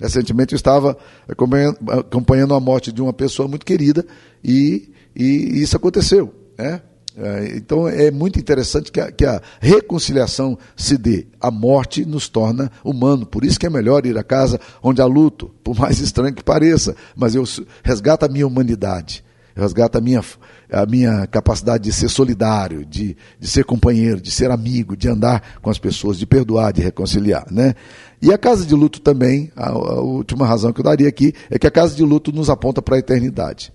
Recentemente 0.00 0.54
eu 0.54 0.56
estava 0.56 0.96
acompanhando 1.28 2.54
a 2.54 2.60
morte 2.60 2.90
de 2.90 3.00
uma 3.00 3.12
pessoa 3.12 3.46
muito 3.46 3.64
querida 3.64 4.04
e, 4.42 4.90
e 5.14 5.60
isso 5.60 5.76
aconteceu. 5.76 6.34
Né? 6.58 6.80
É, 7.16 7.56
então 7.56 7.86
é 7.86 8.10
muito 8.10 8.40
interessante 8.40 8.90
que 8.90 9.00
a, 9.00 9.12
que 9.12 9.24
a, 9.24 9.40
reconciliação 9.60 10.58
se 10.76 10.98
dê. 10.98 11.26
A 11.40 11.50
morte 11.50 12.04
nos 12.04 12.28
torna 12.28 12.72
humano, 12.82 13.24
por 13.24 13.44
isso 13.44 13.58
que 13.58 13.66
é 13.66 13.70
melhor 13.70 14.04
ir 14.04 14.18
a 14.18 14.24
casa 14.24 14.58
onde 14.82 15.00
há 15.00 15.06
luto, 15.06 15.50
por 15.62 15.78
mais 15.78 16.00
estranho 16.00 16.34
que 16.34 16.42
pareça, 16.42 16.96
mas 17.14 17.34
eu 17.34 17.44
resgato 17.84 18.24
a 18.24 18.28
minha 18.28 18.46
humanidade 18.46 19.23
resgata 19.54 19.98
a 19.98 20.00
minha, 20.00 20.22
a 20.70 20.84
minha 20.84 21.26
capacidade 21.26 21.84
de 21.84 21.92
ser 21.92 22.08
solidário, 22.08 22.84
de, 22.84 23.16
de 23.38 23.46
ser 23.46 23.64
companheiro, 23.64 24.20
de 24.20 24.30
ser 24.30 24.50
amigo, 24.50 24.96
de 24.96 25.08
andar 25.08 25.60
com 25.62 25.70
as 25.70 25.78
pessoas, 25.78 26.18
de 26.18 26.26
perdoar, 26.26 26.72
de 26.72 26.82
reconciliar. 26.82 27.46
Né? 27.50 27.74
E 28.20 28.32
a 28.32 28.38
casa 28.38 28.66
de 28.66 28.74
luto 28.74 29.00
também, 29.00 29.52
a, 29.54 29.70
a 29.70 30.00
última 30.00 30.46
razão 30.46 30.72
que 30.72 30.80
eu 30.80 30.84
daria 30.84 31.08
aqui, 31.08 31.32
é 31.50 31.58
que 31.58 31.66
a 31.66 31.70
casa 31.70 31.94
de 31.94 32.02
luto 32.02 32.32
nos 32.32 32.50
aponta 32.50 32.82
para 32.82 32.96
a 32.96 32.98
eternidade. 32.98 33.72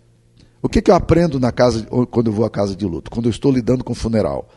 O 0.62 0.68
que, 0.68 0.82
que 0.82 0.92
eu 0.92 0.96
aprendo 0.96 1.40
na 1.40 1.52
casa, 1.52 1.88
quando 2.12 2.28
eu 2.28 2.34
vou 2.34 2.46
à 2.46 2.50
casa 2.50 2.76
de 2.76 2.86
luto? 2.86 3.10
Quando 3.10 3.28
eu 3.28 3.32
estou 3.32 3.52
lidando 3.52 3.84
com 3.84 3.94
o 3.94 3.96
funeral. 3.96 4.50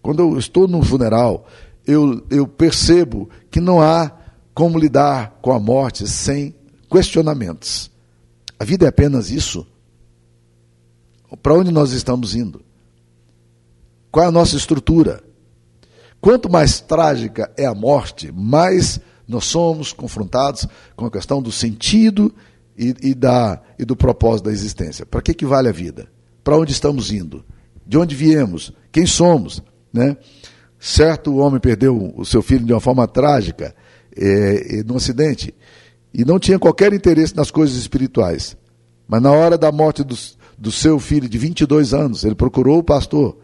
Quando 0.00 0.20
eu 0.20 0.38
estou 0.38 0.66
no 0.66 0.82
funeral, 0.82 1.46
eu, 1.86 2.24
eu 2.30 2.46
percebo 2.46 3.28
que 3.50 3.60
não 3.60 3.80
há 3.80 4.10
como 4.54 4.78
lidar 4.78 5.38
com 5.42 5.52
a 5.52 5.60
morte 5.60 6.08
sem 6.08 6.54
questionamentos. 6.90 7.90
A 8.58 8.64
vida 8.64 8.86
é 8.86 8.88
apenas 8.88 9.30
isso. 9.30 9.66
Para 11.40 11.54
onde 11.54 11.70
nós 11.70 11.92
estamos 11.92 12.34
indo? 12.34 12.62
Qual 14.10 14.24
é 14.24 14.28
a 14.28 14.32
nossa 14.32 14.56
estrutura? 14.56 15.22
Quanto 16.20 16.50
mais 16.50 16.80
trágica 16.80 17.50
é 17.56 17.66
a 17.66 17.74
morte, 17.74 18.30
mais 18.32 19.00
nós 19.26 19.44
somos 19.44 19.92
confrontados 19.92 20.66
com 20.94 21.06
a 21.06 21.10
questão 21.10 21.40
do 21.40 21.50
sentido 21.50 22.32
e, 22.76 22.94
e, 23.02 23.14
da, 23.14 23.60
e 23.78 23.84
do 23.84 23.96
propósito 23.96 24.46
da 24.46 24.52
existência. 24.52 25.06
Para 25.06 25.22
que, 25.22 25.34
que 25.34 25.46
vale 25.46 25.68
a 25.68 25.72
vida? 25.72 26.08
Para 26.44 26.56
onde 26.56 26.72
estamos 26.72 27.10
indo? 27.10 27.44
De 27.86 27.96
onde 27.96 28.14
viemos? 28.14 28.72
Quem 28.90 29.06
somos? 29.06 29.62
Né? 29.92 30.16
Certo, 30.78 31.30
o 31.30 31.36
homem 31.38 31.60
perdeu 31.60 32.12
o 32.16 32.24
seu 32.24 32.42
filho 32.42 32.64
de 32.64 32.72
uma 32.72 32.80
forma 32.80 33.06
trágica, 33.06 33.74
é, 34.14 34.82
num 34.84 34.96
acidente, 34.96 35.54
e 36.12 36.24
não 36.24 36.38
tinha 36.38 36.58
qualquer 36.58 36.92
interesse 36.92 37.34
nas 37.34 37.50
coisas 37.50 37.76
espirituais. 37.76 38.56
Mas 39.08 39.22
na 39.22 39.30
hora 39.30 39.56
da 39.56 39.72
morte 39.72 40.02
dos, 40.02 40.36
do 40.62 40.70
seu 40.70 41.00
filho 41.00 41.28
de 41.28 41.36
22 41.36 41.92
anos. 41.92 42.24
Ele 42.24 42.36
procurou 42.36 42.78
o 42.78 42.84
pastor, 42.84 43.36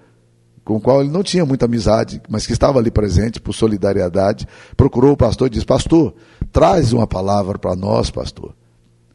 com 0.64 0.76
o 0.76 0.80
qual 0.80 1.00
ele 1.00 1.10
não 1.10 1.24
tinha 1.24 1.44
muita 1.44 1.64
amizade, 1.64 2.22
mas 2.28 2.46
que 2.46 2.52
estava 2.52 2.78
ali 2.78 2.92
presente 2.92 3.40
por 3.40 3.52
solidariedade. 3.52 4.46
Procurou 4.76 5.12
o 5.12 5.16
pastor 5.16 5.48
e 5.48 5.50
disse: 5.50 5.66
Pastor, 5.66 6.14
traz 6.52 6.92
uma 6.92 7.08
palavra 7.08 7.58
para 7.58 7.74
nós, 7.74 8.08
pastor. 8.08 8.54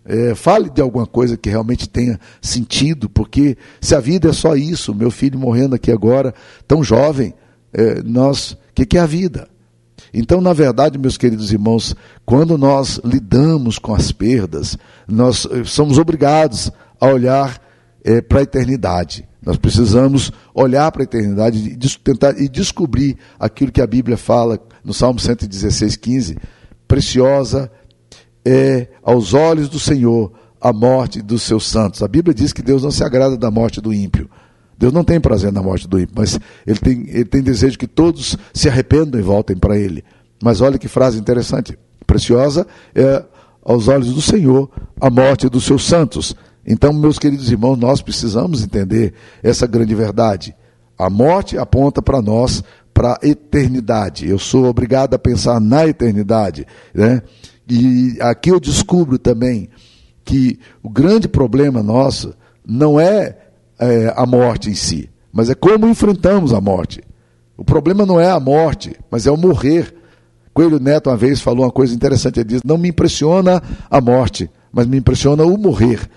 É, 0.06 0.36
fale 0.36 0.70
de 0.70 0.82
alguma 0.82 1.08
coisa 1.08 1.38
que 1.38 1.50
realmente 1.50 1.88
tenha 1.88 2.20
sentido, 2.42 3.10
porque 3.10 3.58
se 3.80 3.96
a 3.96 4.02
vida 4.02 4.32
é 4.32 4.34
só 4.34 4.54
isso, 4.54 4.94
meu 4.94 5.10
filho 5.10 5.40
morrendo 5.40 5.76
aqui 5.76 5.90
agora, 5.90 6.34
tão 6.68 6.84
jovem, 6.84 7.34
é, 7.72 8.04
nós, 8.04 8.52
o 8.52 8.58
que, 8.76 8.86
que 8.86 8.98
é 8.98 9.02
a 9.02 9.06
vida? 9.06 9.48
Então, 10.14 10.42
na 10.42 10.52
verdade, 10.52 10.98
meus 10.98 11.18
queridos 11.18 11.54
irmãos, 11.54 11.96
quando 12.26 12.58
nós 12.58 13.00
lidamos 13.02 13.80
com 13.80 13.96
as 13.96 14.12
perdas, 14.12 14.78
nós 15.08 15.48
eh, 15.50 15.64
somos 15.64 15.98
obrigados 15.98 16.70
a 17.00 17.08
olhar 17.08 17.63
é, 18.04 18.22
para 18.22 18.40
a 18.40 18.44
eternidade. 18.44 19.28
Nós 19.46 19.58
precisamos 19.58 20.32
olhar 20.54 20.92
para 20.92 21.04
a 21.04 21.06
eternidade 21.06 21.58
e 21.58 21.98
tentar 22.00 22.40
e 22.40 22.48
descobrir 22.48 23.18
aquilo 23.40 23.72
que 23.72 23.82
a 23.82 23.88
Bíblia 23.88 24.18
fala 24.18 24.60
no 24.84 24.94
Salmo 24.94 25.20
116, 25.20 25.96
15. 25.96 26.38
Preciosa 26.88 27.72
é 28.46 28.88
aos 29.02 29.34
olhos 29.34 29.70
do 29.70 29.80
Senhor 29.80 30.32
a 30.60 30.72
morte 30.72 31.22
dos 31.22 31.44
seus 31.44 31.68
santos. 31.68 32.02
A 32.02 32.08
Bíblia 32.08 32.34
diz 32.34 32.54
que 32.54 32.62
Deus 32.62 32.84
não 32.84 32.92
se 32.92 33.04
agrada 33.04 33.38
da 33.38 33.52
morte 33.52 33.82
do 33.82 33.94
ímpio. 33.94 34.30
Deus 34.78 34.94
não 34.94 35.04
tem 35.04 35.20
prazer 35.20 35.52
na 35.52 35.62
morte 35.62 35.88
do 35.88 36.00
ímpio, 36.00 36.16
mas 36.18 36.40
ele 36.66 36.80
tem, 36.80 37.06
ele 37.10 37.26
tem 37.26 37.42
desejo 37.42 37.78
que 37.78 37.88
todos 37.88 38.38
se 38.54 38.68
arrependam 38.68 39.20
e 39.20 39.24
voltem 39.24 39.56
para 39.56 39.78
Ele. 39.78 40.04
Mas 40.42 40.62
olha 40.62 40.78
que 40.78 40.88
frase 40.88 41.20
interessante. 41.20 41.78
Preciosa 42.06 42.68
é 42.94 43.24
aos 43.64 43.88
olhos 43.88 44.14
do 44.14 44.22
Senhor 44.22 44.70
a 45.00 45.10
morte 45.10 45.48
dos 45.48 45.64
seus 45.64 45.86
santos. 45.86 46.36
Então, 46.66 46.94
meus 46.94 47.20
queridos 47.20 47.52
irmãos, 47.52 47.78
nós 47.78 48.02
precisamos 48.02 48.64
entender 48.64 49.14
essa 49.42 49.68
grande 49.68 49.94
verdade. 49.94 50.56
A 50.98 51.10
morte 51.10 51.58
aponta 51.58 52.02
para 52.02 52.22
nós 52.22 52.64
para 52.94 53.20
a 53.22 53.28
eternidade. 53.28 54.28
Eu 54.28 54.40
sou 54.40 54.66
obrigado 54.66 55.14
a 55.14 55.20
pensar 55.20 55.60
na 55.60 55.86
eternidade. 55.88 56.66
Né? 56.94 57.22
E 57.68 58.18
aqui 58.22 58.52
eu 58.52 58.60
descubro 58.60 59.18
também 59.18 59.70
que 60.24 60.60
o 60.82 60.90
grande 60.90 61.28
problema 61.28 61.84
nosso 61.84 62.34
não 62.66 63.00
é, 63.00 63.38
é 63.80 64.14
a 64.16 64.26
morte 64.26 64.70
em 64.70 64.76
si, 64.76 65.10
mas 65.32 65.50
é 65.50 65.56
como 65.56 65.88
enfrentamos 65.88 66.54
a 66.54 66.62
morte. 66.62 67.02
O 67.58 67.66
problema 67.66 68.06
não 68.06 68.20
é 68.20 68.30
a 68.30 68.40
morte, 68.40 68.96
mas 69.12 69.28
é 69.28 69.32
o 69.32 69.38
morrer. 69.38 69.94
Coelho 70.54 70.80
Neto 70.80 71.10
uma 71.10 71.18
vez 71.18 71.42
falou 71.42 71.66
uma 71.66 71.72
coisa 71.72 71.94
interessante, 71.94 72.40
ele 72.40 72.50
diz: 72.50 72.62
"Não 72.64 72.78
me 72.78 72.90
impressiona 72.90 73.62
a 73.90 74.00
morte, 74.00 74.50
mas 74.72 74.88
me 74.88 74.98
impressiona 74.98 75.44
o 75.44 75.58
morrer". 75.58 76.10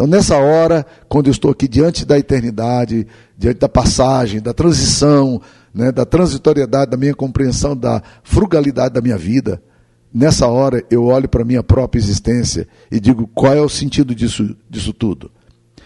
Então, 0.00 0.08
nessa 0.08 0.38
hora, 0.38 0.86
quando 1.10 1.26
eu 1.26 1.30
estou 1.30 1.50
aqui 1.50 1.68
diante 1.68 2.06
da 2.06 2.18
eternidade, 2.18 3.06
diante 3.36 3.58
da 3.58 3.68
passagem, 3.68 4.40
da 4.40 4.54
transição, 4.54 5.42
né, 5.74 5.92
da 5.92 6.06
transitoriedade, 6.06 6.90
da 6.90 6.96
minha 6.96 7.14
compreensão, 7.14 7.76
da 7.76 8.02
frugalidade 8.22 8.94
da 8.94 9.02
minha 9.02 9.18
vida, 9.18 9.62
nessa 10.10 10.46
hora 10.46 10.82
eu 10.90 11.04
olho 11.04 11.28
para 11.28 11.42
a 11.42 11.44
minha 11.44 11.62
própria 11.62 12.00
existência 12.00 12.66
e 12.90 12.98
digo 12.98 13.28
qual 13.34 13.52
é 13.52 13.60
o 13.60 13.68
sentido 13.68 14.14
disso, 14.14 14.56
disso 14.70 14.94
tudo. 14.94 15.30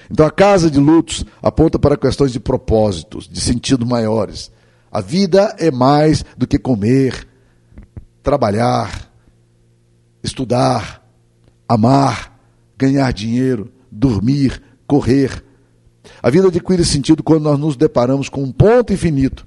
Então, 0.08 0.24
a 0.24 0.30
casa 0.30 0.70
de 0.70 0.78
lutos 0.78 1.24
aponta 1.42 1.76
para 1.76 1.96
questões 1.96 2.30
de 2.30 2.38
propósitos, 2.38 3.28
de 3.28 3.40
sentido 3.40 3.84
maiores. 3.84 4.48
A 4.92 5.00
vida 5.00 5.56
é 5.58 5.72
mais 5.72 6.24
do 6.38 6.46
que 6.46 6.56
comer, 6.56 7.26
trabalhar, 8.22 9.10
estudar, 10.22 11.04
amar, 11.68 12.38
ganhar 12.78 13.12
dinheiro 13.12 13.73
dormir, 13.94 14.60
correr. 14.86 15.44
A 16.22 16.28
vida 16.30 16.48
adquire 16.48 16.84
sentido 16.84 17.22
quando 17.22 17.44
nós 17.44 17.58
nos 17.58 17.76
deparamos 17.76 18.28
com 18.28 18.42
um 18.42 18.52
ponto 18.52 18.92
infinito 18.92 19.46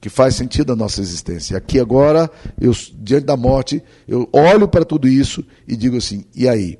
que 0.00 0.08
faz 0.08 0.34
sentido 0.34 0.72
a 0.72 0.76
nossa 0.76 1.00
existência. 1.00 1.56
Aqui 1.56 1.78
agora, 1.78 2.30
eu 2.58 2.72
diante 2.94 3.26
da 3.26 3.36
morte, 3.36 3.82
eu 4.08 4.28
olho 4.32 4.66
para 4.66 4.84
tudo 4.84 5.06
isso 5.06 5.44
e 5.68 5.76
digo 5.76 5.96
assim: 5.96 6.24
e 6.34 6.48
aí? 6.48 6.78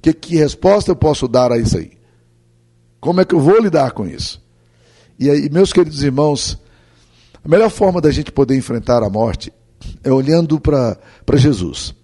Que, 0.00 0.12
que 0.12 0.36
resposta 0.36 0.90
eu 0.90 0.96
posso 0.96 1.26
dar 1.26 1.50
a 1.52 1.58
isso 1.58 1.78
aí? 1.78 1.92
Como 3.00 3.20
é 3.20 3.24
que 3.24 3.34
eu 3.34 3.40
vou 3.40 3.60
lidar 3.60 3.92
com 3.92 4.06
isso? 4.06 4.40
E 5.18 5.30
aí, 5.30 5.48
meus 5.50 5.72
queridos 5.72 6.02
irmãos, 6.02 6.58
a 7.44 7.48
melhor 7.48 7.70
forma 7.70 8.00
da 8.00 8.10
gente 8.10 8.30
poder 8.30 8.56
enfrentar 8.56 9.02
a 9.02 9.10
morte 9.10 9.52
é 10.04 10.12
olhando 10.12 10.60
para 10.60 10.96
Jesus. 11.34 11.94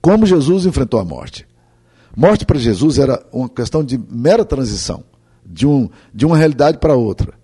Como 0.00 0.26
Jesus 0.26 0.66
enfrentou 0.66 1.00
a 1.00 1.04
morte. 1.04 1.47
Morte 2.16 2.44
para 2.44 2.58
Jesus 2.58 2.98
era 2.98 3.24
uma 3.32 3.48
questão 3.48 3.84
de 3.84 3.98
mera 3.98 4.44
transição, 4.44 5.04
de, 5.44 5.66
um, 5.66 5.88
de 6.12 6.26
uma 6.26 6.36
realidade 6.36 6.78
para 6.78 6.94
outra. 6.94 7.34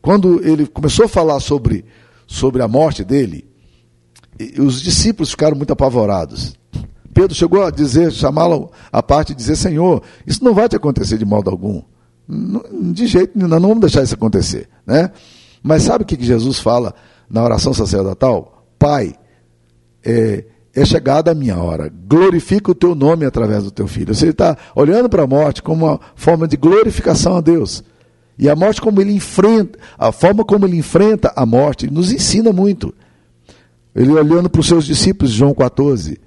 Quando 0.00 0.44
ele 0.46 0.66
começou 0.66 1.04
a 1.04 1.08
falar 1.08 1.38
sobre, 1.40 1.84
sobre 2.26 2.62
a 2.62 2.68
morte 2.68 3.04
dele, 3.04 3.46
os 4.58 4.82
discípulos 4.82 5.30
ficaram 5.30 5.56
muito 5.56 5.72
apavorados. 5.72 6.56
Pedro 7.14 7.34
chegou 7.34 7.62
a 7.62 7.70
dizer, 7.70 8.10
chamá-lo 8.10 8.70
à 8.90 9.02
parte 9.02 9.32
e 9.32 9.34
dizer: 9.34 9.56
Senhor, 9.56 10.02
isso 10.26 10.42
não 10.42 10.54
vai 10.54 10.68
te 10.68 10.76
acontecer 10.76 11.18
de 11.18 11.24
modo 11.24 11.50
algum. 11.50 11.82
De 12.92 13.06
jeito 13.06 13.36
nenhum, 13.36 13.48
não 13.48 13.60
vamos 13.60 13.80
deixar 13.80 14.02
isso 14.02 14.14
acontecer. 14.14 14.68
Né? 14.86 15.10
Mas 15.62 15.82
sabe 15.82 16.04
o 16.04 16.06
que 16.06 16.22
Jesus 16.22 16.58
fala 16.58 16.94
na 17.28 17.44
oração 17.44 17.74
sacerdotal? 17.74 18.66
Pai, 18.78 19.14
é, 20.02 20.44
é 20.74 20.84
chegada 20.84 21.30
a 21.30 21.34
minha 21.34 21.56
hora, 21.58 21.92
glorifica 22.08 22.70
o 22.70 22.74
teu 22.74 22.94
nome 22.94 23.26
através 23.26 23.64
do 23.64 23.70
teu 23.70 23.86
filho. 23.86 24.14
Você 24.14 24.28
está 24.28 24.56
olhando 24.74 25.08
para 25.08 25.22
a 25.22 25.26
morte 25.26 25.62
como 25.62 25.86
uma 25.86 26.00
forma 26.14 26.48
de 26.48 26.56
glorificação 26.56 27.36
a 27.36 27.40
Deus. 27.40 27.84
E 28.38 28.48
a 28.48 28.56
morte, 28.56 28.80
como 28.80 29.00
ele 29.00 29.12
enfrenta, 29.12 29.78
a 29.98 30.10
forma 30.10 30.44
como 30.44 30.66
ele 30.66 30.76
enfrenta 30.76 31.32
a 31.36 31.44
morte, 31.44 31.90
nos 31.90 32.10
ensina 32.10 32.52
muito. 32.52 32.94
Ele 33.94 34.10
olhando 34.10 34.48
para 34.48 34.60
os 34.60 34.66
seus 34.66 34.86
discípulos, 34.86 35.32
João 35.32 35.52
14, 35.52 36.18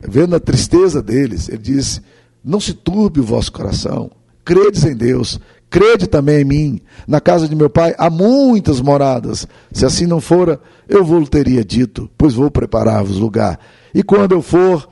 vendo 0.00 0.34
a 0.34 0.40
tristeza 0.40 1.02
deles, 1.02 1.48
ele 1.50 1.58
disse: 1.58 2.00
Não 2.42 2.58
se 2.58 2.72
turbe 2.72 3.20
o 3.20 3.24
vosso 3.24 3.52
coração, 3.52 4.10
credes 4.42 4.84
em 4.84 4.96
Deus, 4.96 5.38
crede 5.70 6.06
também 6.06 6.40
em 6.40 6.44
mim. 6.44 6.80
Na 7.06 7.20
casa 7.20 7.48
de 7.48 7.54
meu 7.54 7.70
pai 7.70 7.94
há 7.98 8.10
muitas 8.10 8.80
moradas. 8.80 9.46
Se 9.72 9.84
assim 9.84 10.06
não 10.06 10.20
fora, 10.20 10.60
eu 10.88 11.04
vos 11.04 11.28
teria 11.28 11.64
dito, 11.64 12.10
pois 12.16 12.34
vou 12.34 12.50
preparar-vos 12.50 13.18
lugar. 13.18 13.58
E 13.94 14.02
quando 14.02 14.32
eu 14.32 14.42
for 14.42 14.88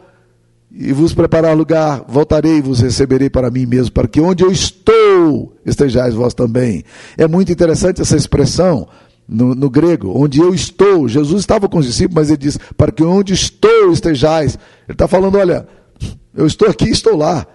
e 0.70 0.92
vos 0.92 1.14
preparar 1.14 1.56
lugar, 1.56 2.04
voltarei 2.06 2.58
e 2.58 2.60
vos 2.60 2.80
receberei 2.80 3.30
para 3.30 3.50
mim 3.50 3.64
mesmo, 3.64 3.92
para 3.92 4.06
que 4.06 4.20
onde 4.20 4.44
eu 4.44 4.52
estou 4.52 5.56
estejais 5.64 6.14
vós 6.14 6.34
também. 6.34 6.84
É 7.16 7.26
muito 7.26 7.50
interessante 7.50 8.02
essa 8.02 8.16
expressão, 8.16 8.86
no, 9.28 9.54
no, 9.54 9.68
grego, 9.68 10.12
onde 10.14 10.38
eu 10.38 10.54
estou. 10.54 11.08
Jesus 11.08 11.40
estava 11.40 11.68
com 11.68 11.78
os 11.78 11.86
discípulos, 11.86 12.14
mas 12.14 12.28
ele 12.28 12.38
diz: 12.38 12.58
para 12.76 12.92
que 12.92 13.02
onde 13.02 13.32
estou 13.32 13.90
estejais. 13.90 14.58
Ele 14.86 14.94
está 14.94 15.08
falando: 15.08 15.36
olha, 15.36 15.66
eu 16.34 16.46
estou 16.46 16.68
aqui, 16.68 16.88
estou 16.90 17.16
lá. 17.16 17.46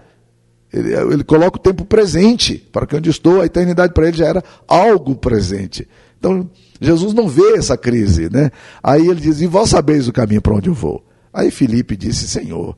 Ele, 0.72 0.94
ele, 0.94 1.24
coloca 1.24 1.58
o 1.58 1.60
tempo 1.60 1.84
presente, 1.84 2.56
para 2.72 2.86
que 2.86 2.96
onde 2.96 3.10
estou, 3.10 3.42
a 3.42 3.46
eternidade 3.46 3.92
para 3.92 4.08
ele 4.08 4.16
já 4.16 4.26
era 4.26 4.42
algo 4.66 5.14
presente. 5.14 5.86
Então, 6.18 6.48
Jesus 6.80 7.12
não 7.12 7.28
vê 7.28 7.56
essa 7.56 7.76
crise, 7.76 8.30
né? 8.30 8.50
Aí 8.82 9.06
ele 9.06 9.20
diz: 9.20 9.40
e 9.40 9.46
vós 9.46 9.68
sabeis 9.68 10.08
o 10.08 10.12
caminho 10.12 10.40
para 10.40 10.54
onde 10.54 10.70
eu 10.70 10.74
vou. 10.74 11.04
Aí 11.32 11.50
Felipe 11.50 11.96
disse: 11.96 12.26
Senhor, 12.26 12.76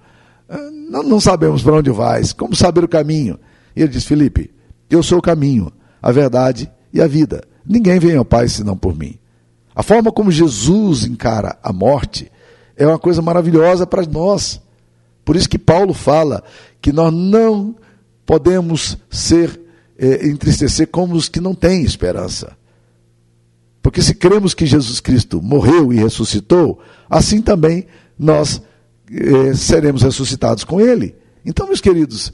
ah, 0.49 0.71
não, 0.91 1.03
não 1.03 1.21
sabemos 1.21 1.63
para 1.63 1.75
onde 1.75 1.91
vais, 1.91 2.33
como 2.33 2.57
saber 2.57 2.83
o 2.83 2.89
caminho? 2.89 3.39
E 3.77 3.83
ele 3.83 3.93
diz: 3.93 4.05
Felipe, 4.05 4.51
eu 4.91 5.03
sou 5.03 5.19
o 5.19 5.23
caminho, 5.23 5.71
a 6.03 6.11
verdade 6.11 6.71
e 6.93 7.01
a 7.01 7.07
vida. 7.07 7.45
Ninguém 7.65 7.99
vem 7.99 8.17
ao 8.17 8.25
Pai 8.25 8.49
senão 8.49 8.77
por 8.77 8.97
mim. 8.97 9.19
A 9.75 9.83
forma 9.83 10.13
como 10.13 10.31
Jesus 10.31 11.05
encara 11.05 11.59
a 11.63 11.73
morte 11.73 12.31
é 12.77 12.87
uma 12.87 12.99
coisa 12.99 13.23
maravilhosa 13.23 13.87
para 13.87 14.05
nós. 14.07 14.61
Por 15.25 15.37
isso 15.37 15.49
que 15.49 15.59
Paulo 15.59 15.95
fala 15.95 16.43
que 16.81 16.93
nós 16.93 17.13
não 17.13 17.75
podemos 18.26 18.99
ser 19.11 19.61
é, 19.99 20.26
entristecer 20.26 20.88
como 20.88 21.14
os 21.14 21.28
que 21.28 21.40
não 21.40 21.54
têm 21.54 21.83
esperança. 21.83 22.57
Porque 23.83 24.00
se 24.00 24.14
cremos 24.14 24.54
que 24.54 24.66
Jesus 24.66 24.99
Cristo 25.00 25.43
morreu 25.43 25.93
e 25.93 25.97
ressuscitou, 25.97 26.81
assim 27.09 27.43
também 27.43 27.87
nós 28.19 28.62
é, 29.11 29.54
seremos 29.54 30.02
ressuscitados 30.02 30.64
com 30.64 30.81
Ele. 30.81 31.14
Então, 31.44 31.66
meus 31.66 31.81
queridos, 31.81 32.33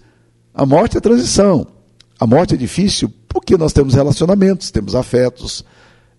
a 0.54 0.64
morte 0.64 0.96
é 0.96 1.00
transição. 1.00 1.66
A 2.18 2.26
morte 2.26 2.54
é 2.54 2.56
difícil 2.56 3.12
porque 3.28 3.56
nós 3.56 3.72
temos 3.72 3.94
relacionamentos, 3.94 4.70
temos 4.70 4.94
afetos. 4.94 5.64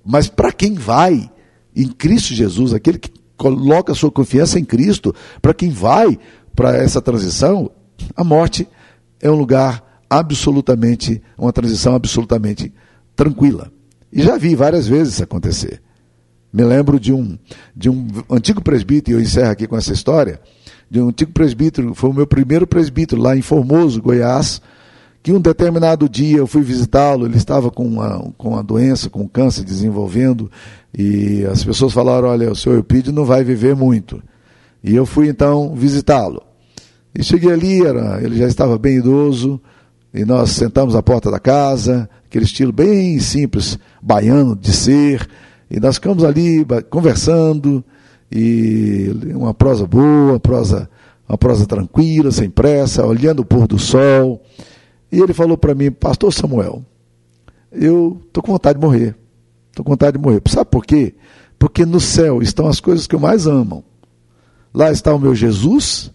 Mas 0.03 0.27
para 0.27 0.51
quem 0.51 0.73
vai 0.73 1.31
em 1.75 1.87
Cristo 1.87 2.33
Jesus, 2.33 2.73
aquele 2.73 2.99
que 2.99 3.11
coloca 3.37 3.91
a 3.91 3.95
sua 3.95 4.11
confiança 4.11 4.59
em 4.59 4.65
Cristo, 4.65 5.15
para 5.41 5.53
quem 5.53 5.69
vai 5.69 6.19
para 6.55 6.75
essa 6.77 7.01
transição, 7.01 7.71
a 8.15 8.23
morte 8.23 8.63
é 8.63 8.80
um 9.29 9.35
lugar 9.35 9.83
absolutamente, 10.09 11.21
uma 11.37 11.53
transição 11.53 11.95
absolutamente 11.95 12.73
tranquila. 13.15 13.71
E 14.11 14.21
já 14.21 14.37
vi 14.37 14.55
várias 14.55 14.87
vezes 14.87 15.13
isso 15.13 15.23
acontecer. 15.23 15.81
Me 16.51 16.63
lembro 16.63 16.99
de 16.99 17.13
um, 17.13 17.37
de 17.75 17.89
um 17.89 18.07
antigo 18.29 18.61
presbítero, 18.61 19.17
e 19.17 19.21
eu 19.21 19.23
encerro 19.23 19.51
aqui 19.51 19.67
com 19.67 19.77
essa 19.77 19.93
história, 19.93 20.39
de 20.89 20.99
um 20.99 21.07
antigo 21.07 21.31
presbítero, 21.31 21.95
foi 21.95 22.09
o 22.09 22.13
meu 22.13 22.27
primeiro 22.27 22.67
presbítero 22.67 23.21
lá 23.21 23.37
em 23.37 23.41
Formoso, 23.41 24.01
Goiás, 24.01 24.61
que 25.23 25.31
um 25.31 25.39
determinado 25.39 26.09
dia 26.09 26.39
eu 26.39 26.47
fui 26.47 26.61
visitá-lo, 26.61 27.25
ele 27.25 27.37
estava 27.37 27.71
com 27.71 27.85
uma, 27.87 28.19
com 28.37 28.49
uma 28.49 28.63
doença, 28.63 29.09
com 29.09 29.27
câncer 29.29 29.63
desenvolvendo, 29.63 30.51
e 30.97 31.45
as 31.45 31.63
pessoas 31.63 31.93
falaram, 31.93 32.27
olha, 32.27 32.51
o 32.51 32.55
senhor 32.55 32.75
Eupídio 32.75 33.13
não 33.13 33.23
vai 33.23 33.43
viver 33.43 33.75
muito. 33.75 34.21
E 34.83 34.93
eu 34.93 35.05
fui 35.05 35.29
então 35.29 35.73
visitá-lo. 35.73 36.41
E 37.13 37.23
cheguei 37.23 37.51
ali, 37.51 37.85
era, 37.85 38.23
ele 38.23 38.37
já 38.37 38.47
estava 38.47 38.77
bem 38.77 38.97
idoso, 38.97 39.61
e 40.13 40.23
nós 40.25 40.51
sentamos 40.51 40.95
à 40.95 41.03
porta 41.03 41.29
da 41.29 41.39
casa, 41.39 42.09
aquele 42.25 42.45
estilo 42.45 42.71
bem 42.71 43.19
simples, 43.19 43.77
baiano 44.01 44.55
de 44.55 44.71
ser, 44.71 45.27
e 45.69 45.79
nós 45.79 45.95
ficamos 45.95 46.23
ali 46.23 46.65
conversando, 46.89 47.83
e 48.31 49.09
uma 49.35 49.53
prosa 49.53 49.85
boa, 49.85 50.39
prosa, 50.39 50.89
uma 51.27 51.37
prosa 51.37 51.65
tranquila, 51.65 52.31
sem 52.31 52.49
pressa, 52.49 53.05
olhando 53.05 53.41
o 53.41 53.45
pôr 53.45 53.67
do 53.67 53.77
sol. 53.77 54.41
E 55.11 55.19
ele 55.19 55.33
falou 55.33 55.57
para 55.57 55.75
mim, 55.75 55.91
Pastor 55.91 56.31
Samuel, 56.33 56.81
eu 57.71 58.21
estou 58.25 58.41
com 58.41 58.53
vontade 58.53 58.79
de 58.79 58.85
morrer. 58.85 59.15
Estou 59.69 59.83
com 59.83 59.91
vontade 59.91 60.17
de 60.17 60.23
morrer. 60.23 60.41
Sabe 60.47 60.69
por 60.69 60.85
quê? 60.85 61.13
Porque 61.59 61.85
no 61.85 61.99
céu 61.99 62.41
estão 62.41 62.67
as 62.67 62.79
coisas 62.79 63.05
que 63.05 63.15
eu 63.15 63.19
mais 63.19 63.47
amo. 63.47 63.83
Lá 64.73 64.91
está 64.91 65.13
o 65.13 65.19
meu 65.19 65.35
Jesus 65.35 66.11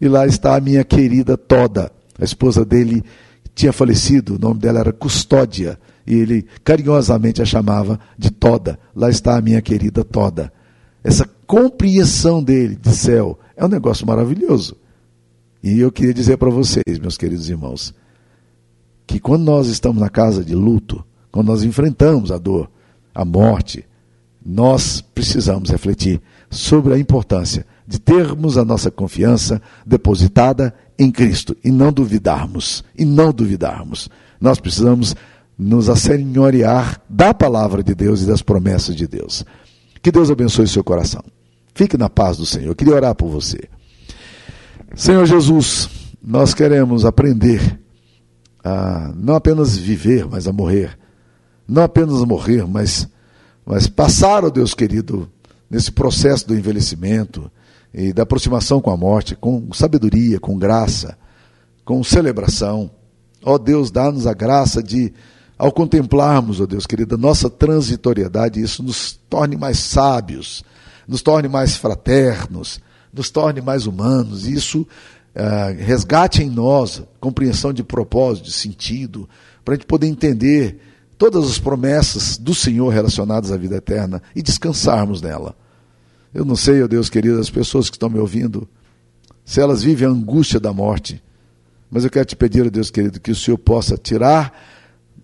e 0.00 0.08
lá 0.08 0.26
está 0.26 0.56
a 0.56 0.60
minha 0.60 0.84
querida 0.84 1.36
Toda. 1.36 1.90
A 2.18 2.24
esposa 2.24 2.64
dele 2.64 3.02
tinha 3.54 3.72
falecido, 3.72 4.36
o 4.36 4.38
nome 4.38 4.60
dela 4.60 4.80
era 4.80 4.92
Custódia. 4.92 5.78
E 6.06 6.14
ele 6.14 6.46
carinhosamente 6.62 7.42
a 7.42 7.44
chamava 7.44 7.98
de 8.18 8.30
Toda. 8.30 8.78
Lá 8.94 9.08
está 9.08 9.36
a 9.36 9.40
minha 9.40 9.60
querida 9.60 10.04
Toda. 10.04 10.52
Essa 11.02 11.28
compreensão 11.46 12.42
dele 12.42 12.76
de 12.76 12.94
céu 12.94 13.38
é 13.56 13.64
um 13.64 13.68
negócio 13.68 14.06
maravilhoso. 14.06 14.76
E 15.62 15.80
eu 15.80 15.90
queria 15.90 16.14
dizer 16.14 16.36
para 16.36 16.50
vocês, 16.50 16.98
meus 17.00 17.16
queridos 17.16 17.48
irmãos, 17.48 17.94
que 19.06 19.18
quando 19.18 19.44
nós 19.44 19.68
estamos 19.68 20.00
na 20.00 20.08
casa 20.08 20.44
de 20.44 20.54
luto, 20.54 21.04
quando 21.30 21.48
nós 21.48 21.64
enfrentamos 21.64 22.30
a 22.30 22.38
dor, 22.38 22.70
a 23.14 23.24
morte, 23.24 23.84
nós 24.44 25.00
precisamos 25.00 25.70
refletir 25.70 26.20
sobre 26.50 26.94
a 26.94 26.98
importância 26.98 27.66
de 27.86 28.00
termos 28.00 28.58
a 28.58 28.64
nossa 28.64 28.90
confiança 28.90 29.60
depositada 29.84 30.74
em 30.98 31.10
Cristo 31.10 31.56
e 31.62 31.70
não 31.70 31.92
duvidarmos, 31.92 32.82
e 32.98 33.04
não 33.04 33.32
duvidarmos. 33.32 34.08
Nós 34.40 34.58
precisamos 34.58 35.14
nos 35.58 35.88
assenhorear 35.88 37.00
da 37.08 37.32
palavra 37.32 37.82
de 37.82 37.94
Deus 37.94 38.22
e 38.22 38.26
das 38.26 38.42
promessas 38.42 38.94
de 38.94 39.06
Deus. 39.06 39.44
Que 40.02 40.10
Deus 40.10 40.30
abençoe 40.30 40.66
seu 40.66 40.84
coração. 40.84 41.22
Fique 41.74 41.96
na 41.96 42.08
paz 42.08 42.36
do 42.36 42.46
Senhor. 42.46 42.68
Eu 42.68 42.74
queria 42.74 42.94
orar 42.94 43.14
por 43.14 43.28
você. 43.28 43.68
Senhor 44.94 45.24
Jesus, 45.26 45.88
nós 46.22 46.54
queremos 46.54 47.04
aprender 47.04 47.78
a 48.64 49.12
não 49.14 49.34
apenas 49.34 49.76
viver, 49.76 50.26
mas 50.26 50.46
a 50.48 50.52
morrer. 50.52 50.98
Não 51.68 51.82
apenas 51.82 52.24
morrer, 52.24 52.66
mas, 52.66 53.08
mas 53.64 53.86
passar, 53.86 54.44
ó 54.44 54.48
oh 54.48 54.50
Deus 54.50 54.74
querido, 54.74 55.30
nesse 55.70 55.90
processo 55.90 56.46
do 56.46 56.54
envelhecimento 56.54 57.50
e 57.92 58.12
da 58.12 58.22
aproximação 58.22 58.80
com 58.80 58.90
a 58.90 58.96
morte, 58.96 59.34
com 59.34 59.72
sabedoria, 59.72 60.38
com 60.38 60.58
graça, 60.58 61.16
com 61.84 62.02
celebração. 62.04 62.90
Ó 63.44 63.54
oh 63.54 63.58
Deus, 63.58 63.90
dá-nos 63.90 64.26
a 64.26 64.34
graça 64.34 64.82
de, 64.82 65.12
ao 65.56 65.72
contemplarmos, 65.72 66.60
ó 66.60 66.64
oh 66.64 66.66
Deus 66.66 66.86
querido, 66.86 67.14
a 67.14 67.18
nossa 67.18 67.48
transitoriedade, 67.48 68.60
isso 68.60 68.82
nos 68.82 69.18
torne 69.28 69.56
mais 69.56 69.78
sábios, 69.78 70.64
nos 71.06 71.22
torne 71.22 71.48
mais 71.48 71.76
fraternos, 71.76 72.80
nos 73.12 73.30
torne 73.30 73.60
mais 73.60 73.86
humanos. 73.86 74.46
Isso 74.46 74.80
uh, 74.80 75.76
resgate 75.78 76.42
em 76.42 76.50
nós 76.50 77.02
compreensão 77.20 77.72
de 77.72 77.82
propósito, 77.82 78.46
de 78.46 78.52
sentido, 78.52 79.28
para 79.64 79.74
a 79.74 79.76
gente 79.76 79.86
poder 79.86 80.06
entender 80.06 80.80
todas 81.18 81.46
as 81.46 81.58
promessas 81.58 82.36
do 82.36 82.54
Senhor 82.54 82.90
relacionadas 82.92 83.50
à 83.50 83.56
vida 83.56 83.76
eterna 83.76 84.22
e 84.34 84.42
descansarmos 84.42 85.22
nela. 85.22 85.56
Eu 86.34 86.44
não 86.44 86.56
sei, 86.56 86.82
ó 86.82 86.84
oh 86.84 86.88
Deus 86.88 87.08
querido, 87.08 87.40
as 87.40 87.50
pessoas 87.50 87.88
que 87.88 87.96
estão 87.96 88.10
me 88.10 88.18
ouvindo, 88.18 88.68
se 89.44 89.60
elas 89.60 89.82
vivem 89.82 90.06
a 90.06 90.10
angústia 90.10 90.60
da 90.60 90.72
morte, 90.72 91.22
Mas 91.88 92.02
eu 92.02 92.10
quero 92.10 92.26
te 92.26 92.34
pedir, 92.34 92.68
Deus 92.68 92.90
querido, 92.90 93.20
que 93.20 93.30
o 93.30 93.34
Senhor 93.34 93.56
possa 93.56 93.96
tirar 93.96 94.52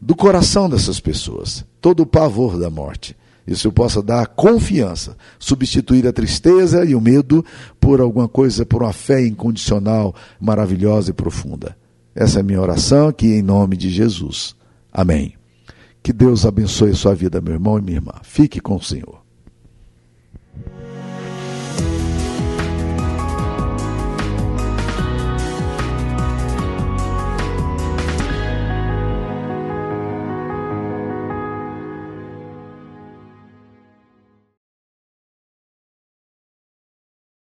do 0.00 0.14
coração 0.14 0.70
dessas 0.70 1.00
pessoas 1.00 1.64
todo 1.80 2.04
o 2.04 2.06
pavor 2.06 2.58
da 2.58 2.70
morte. 2.70 3.16
E 3.44 3.52
o 3.52 3.56
Senhor 3.56 3.72
possa 3.72 4.00
dar 4.00 4.28
confiança, 4.28 5.16
substituir 5.38 6.06
a 6.06 6.12
tristeza 6.12 6.84
e 6.84 6.94
o 6.94 7.00
medo 7.00 7.44
por 7.80 8.00
alguma 8.00 8.28
coisa, 8.28 8.64
por 8.64 8.84
uma 8.84 8.92
fé 8.92 9.26
incondicional, 9.26 10.14
maravilhosa 10.40 11.10
e 11.10 11.12
profunda. 11.12 11.76
Essa 12.14 12.38
é 12.38 12.40
a 12.40 12.44
minha 12.44 12.60
oração 12.60 13.08
aqui 13.08 13.26
em 13.26 13.42
nome 13.42 13.76
de 13.76 13.90
Jesus. 13.90 14.54
Amém. 14.92 15.41
Que 16.02 16.12
Deus 16.12 16.44
abençoe 16.44 16.94
sua 16.94 17.14
vida, 17.14 17.40
meu 17.40 17.54
irmão 17.54 17.78
e 17.78 17.82
minha 17.82 17.98
irmã. 17.98 18.14
Fique 18.22 18.60
com 18.60 18.74
o 18.74 18.82
Senhor. 18.82 19.21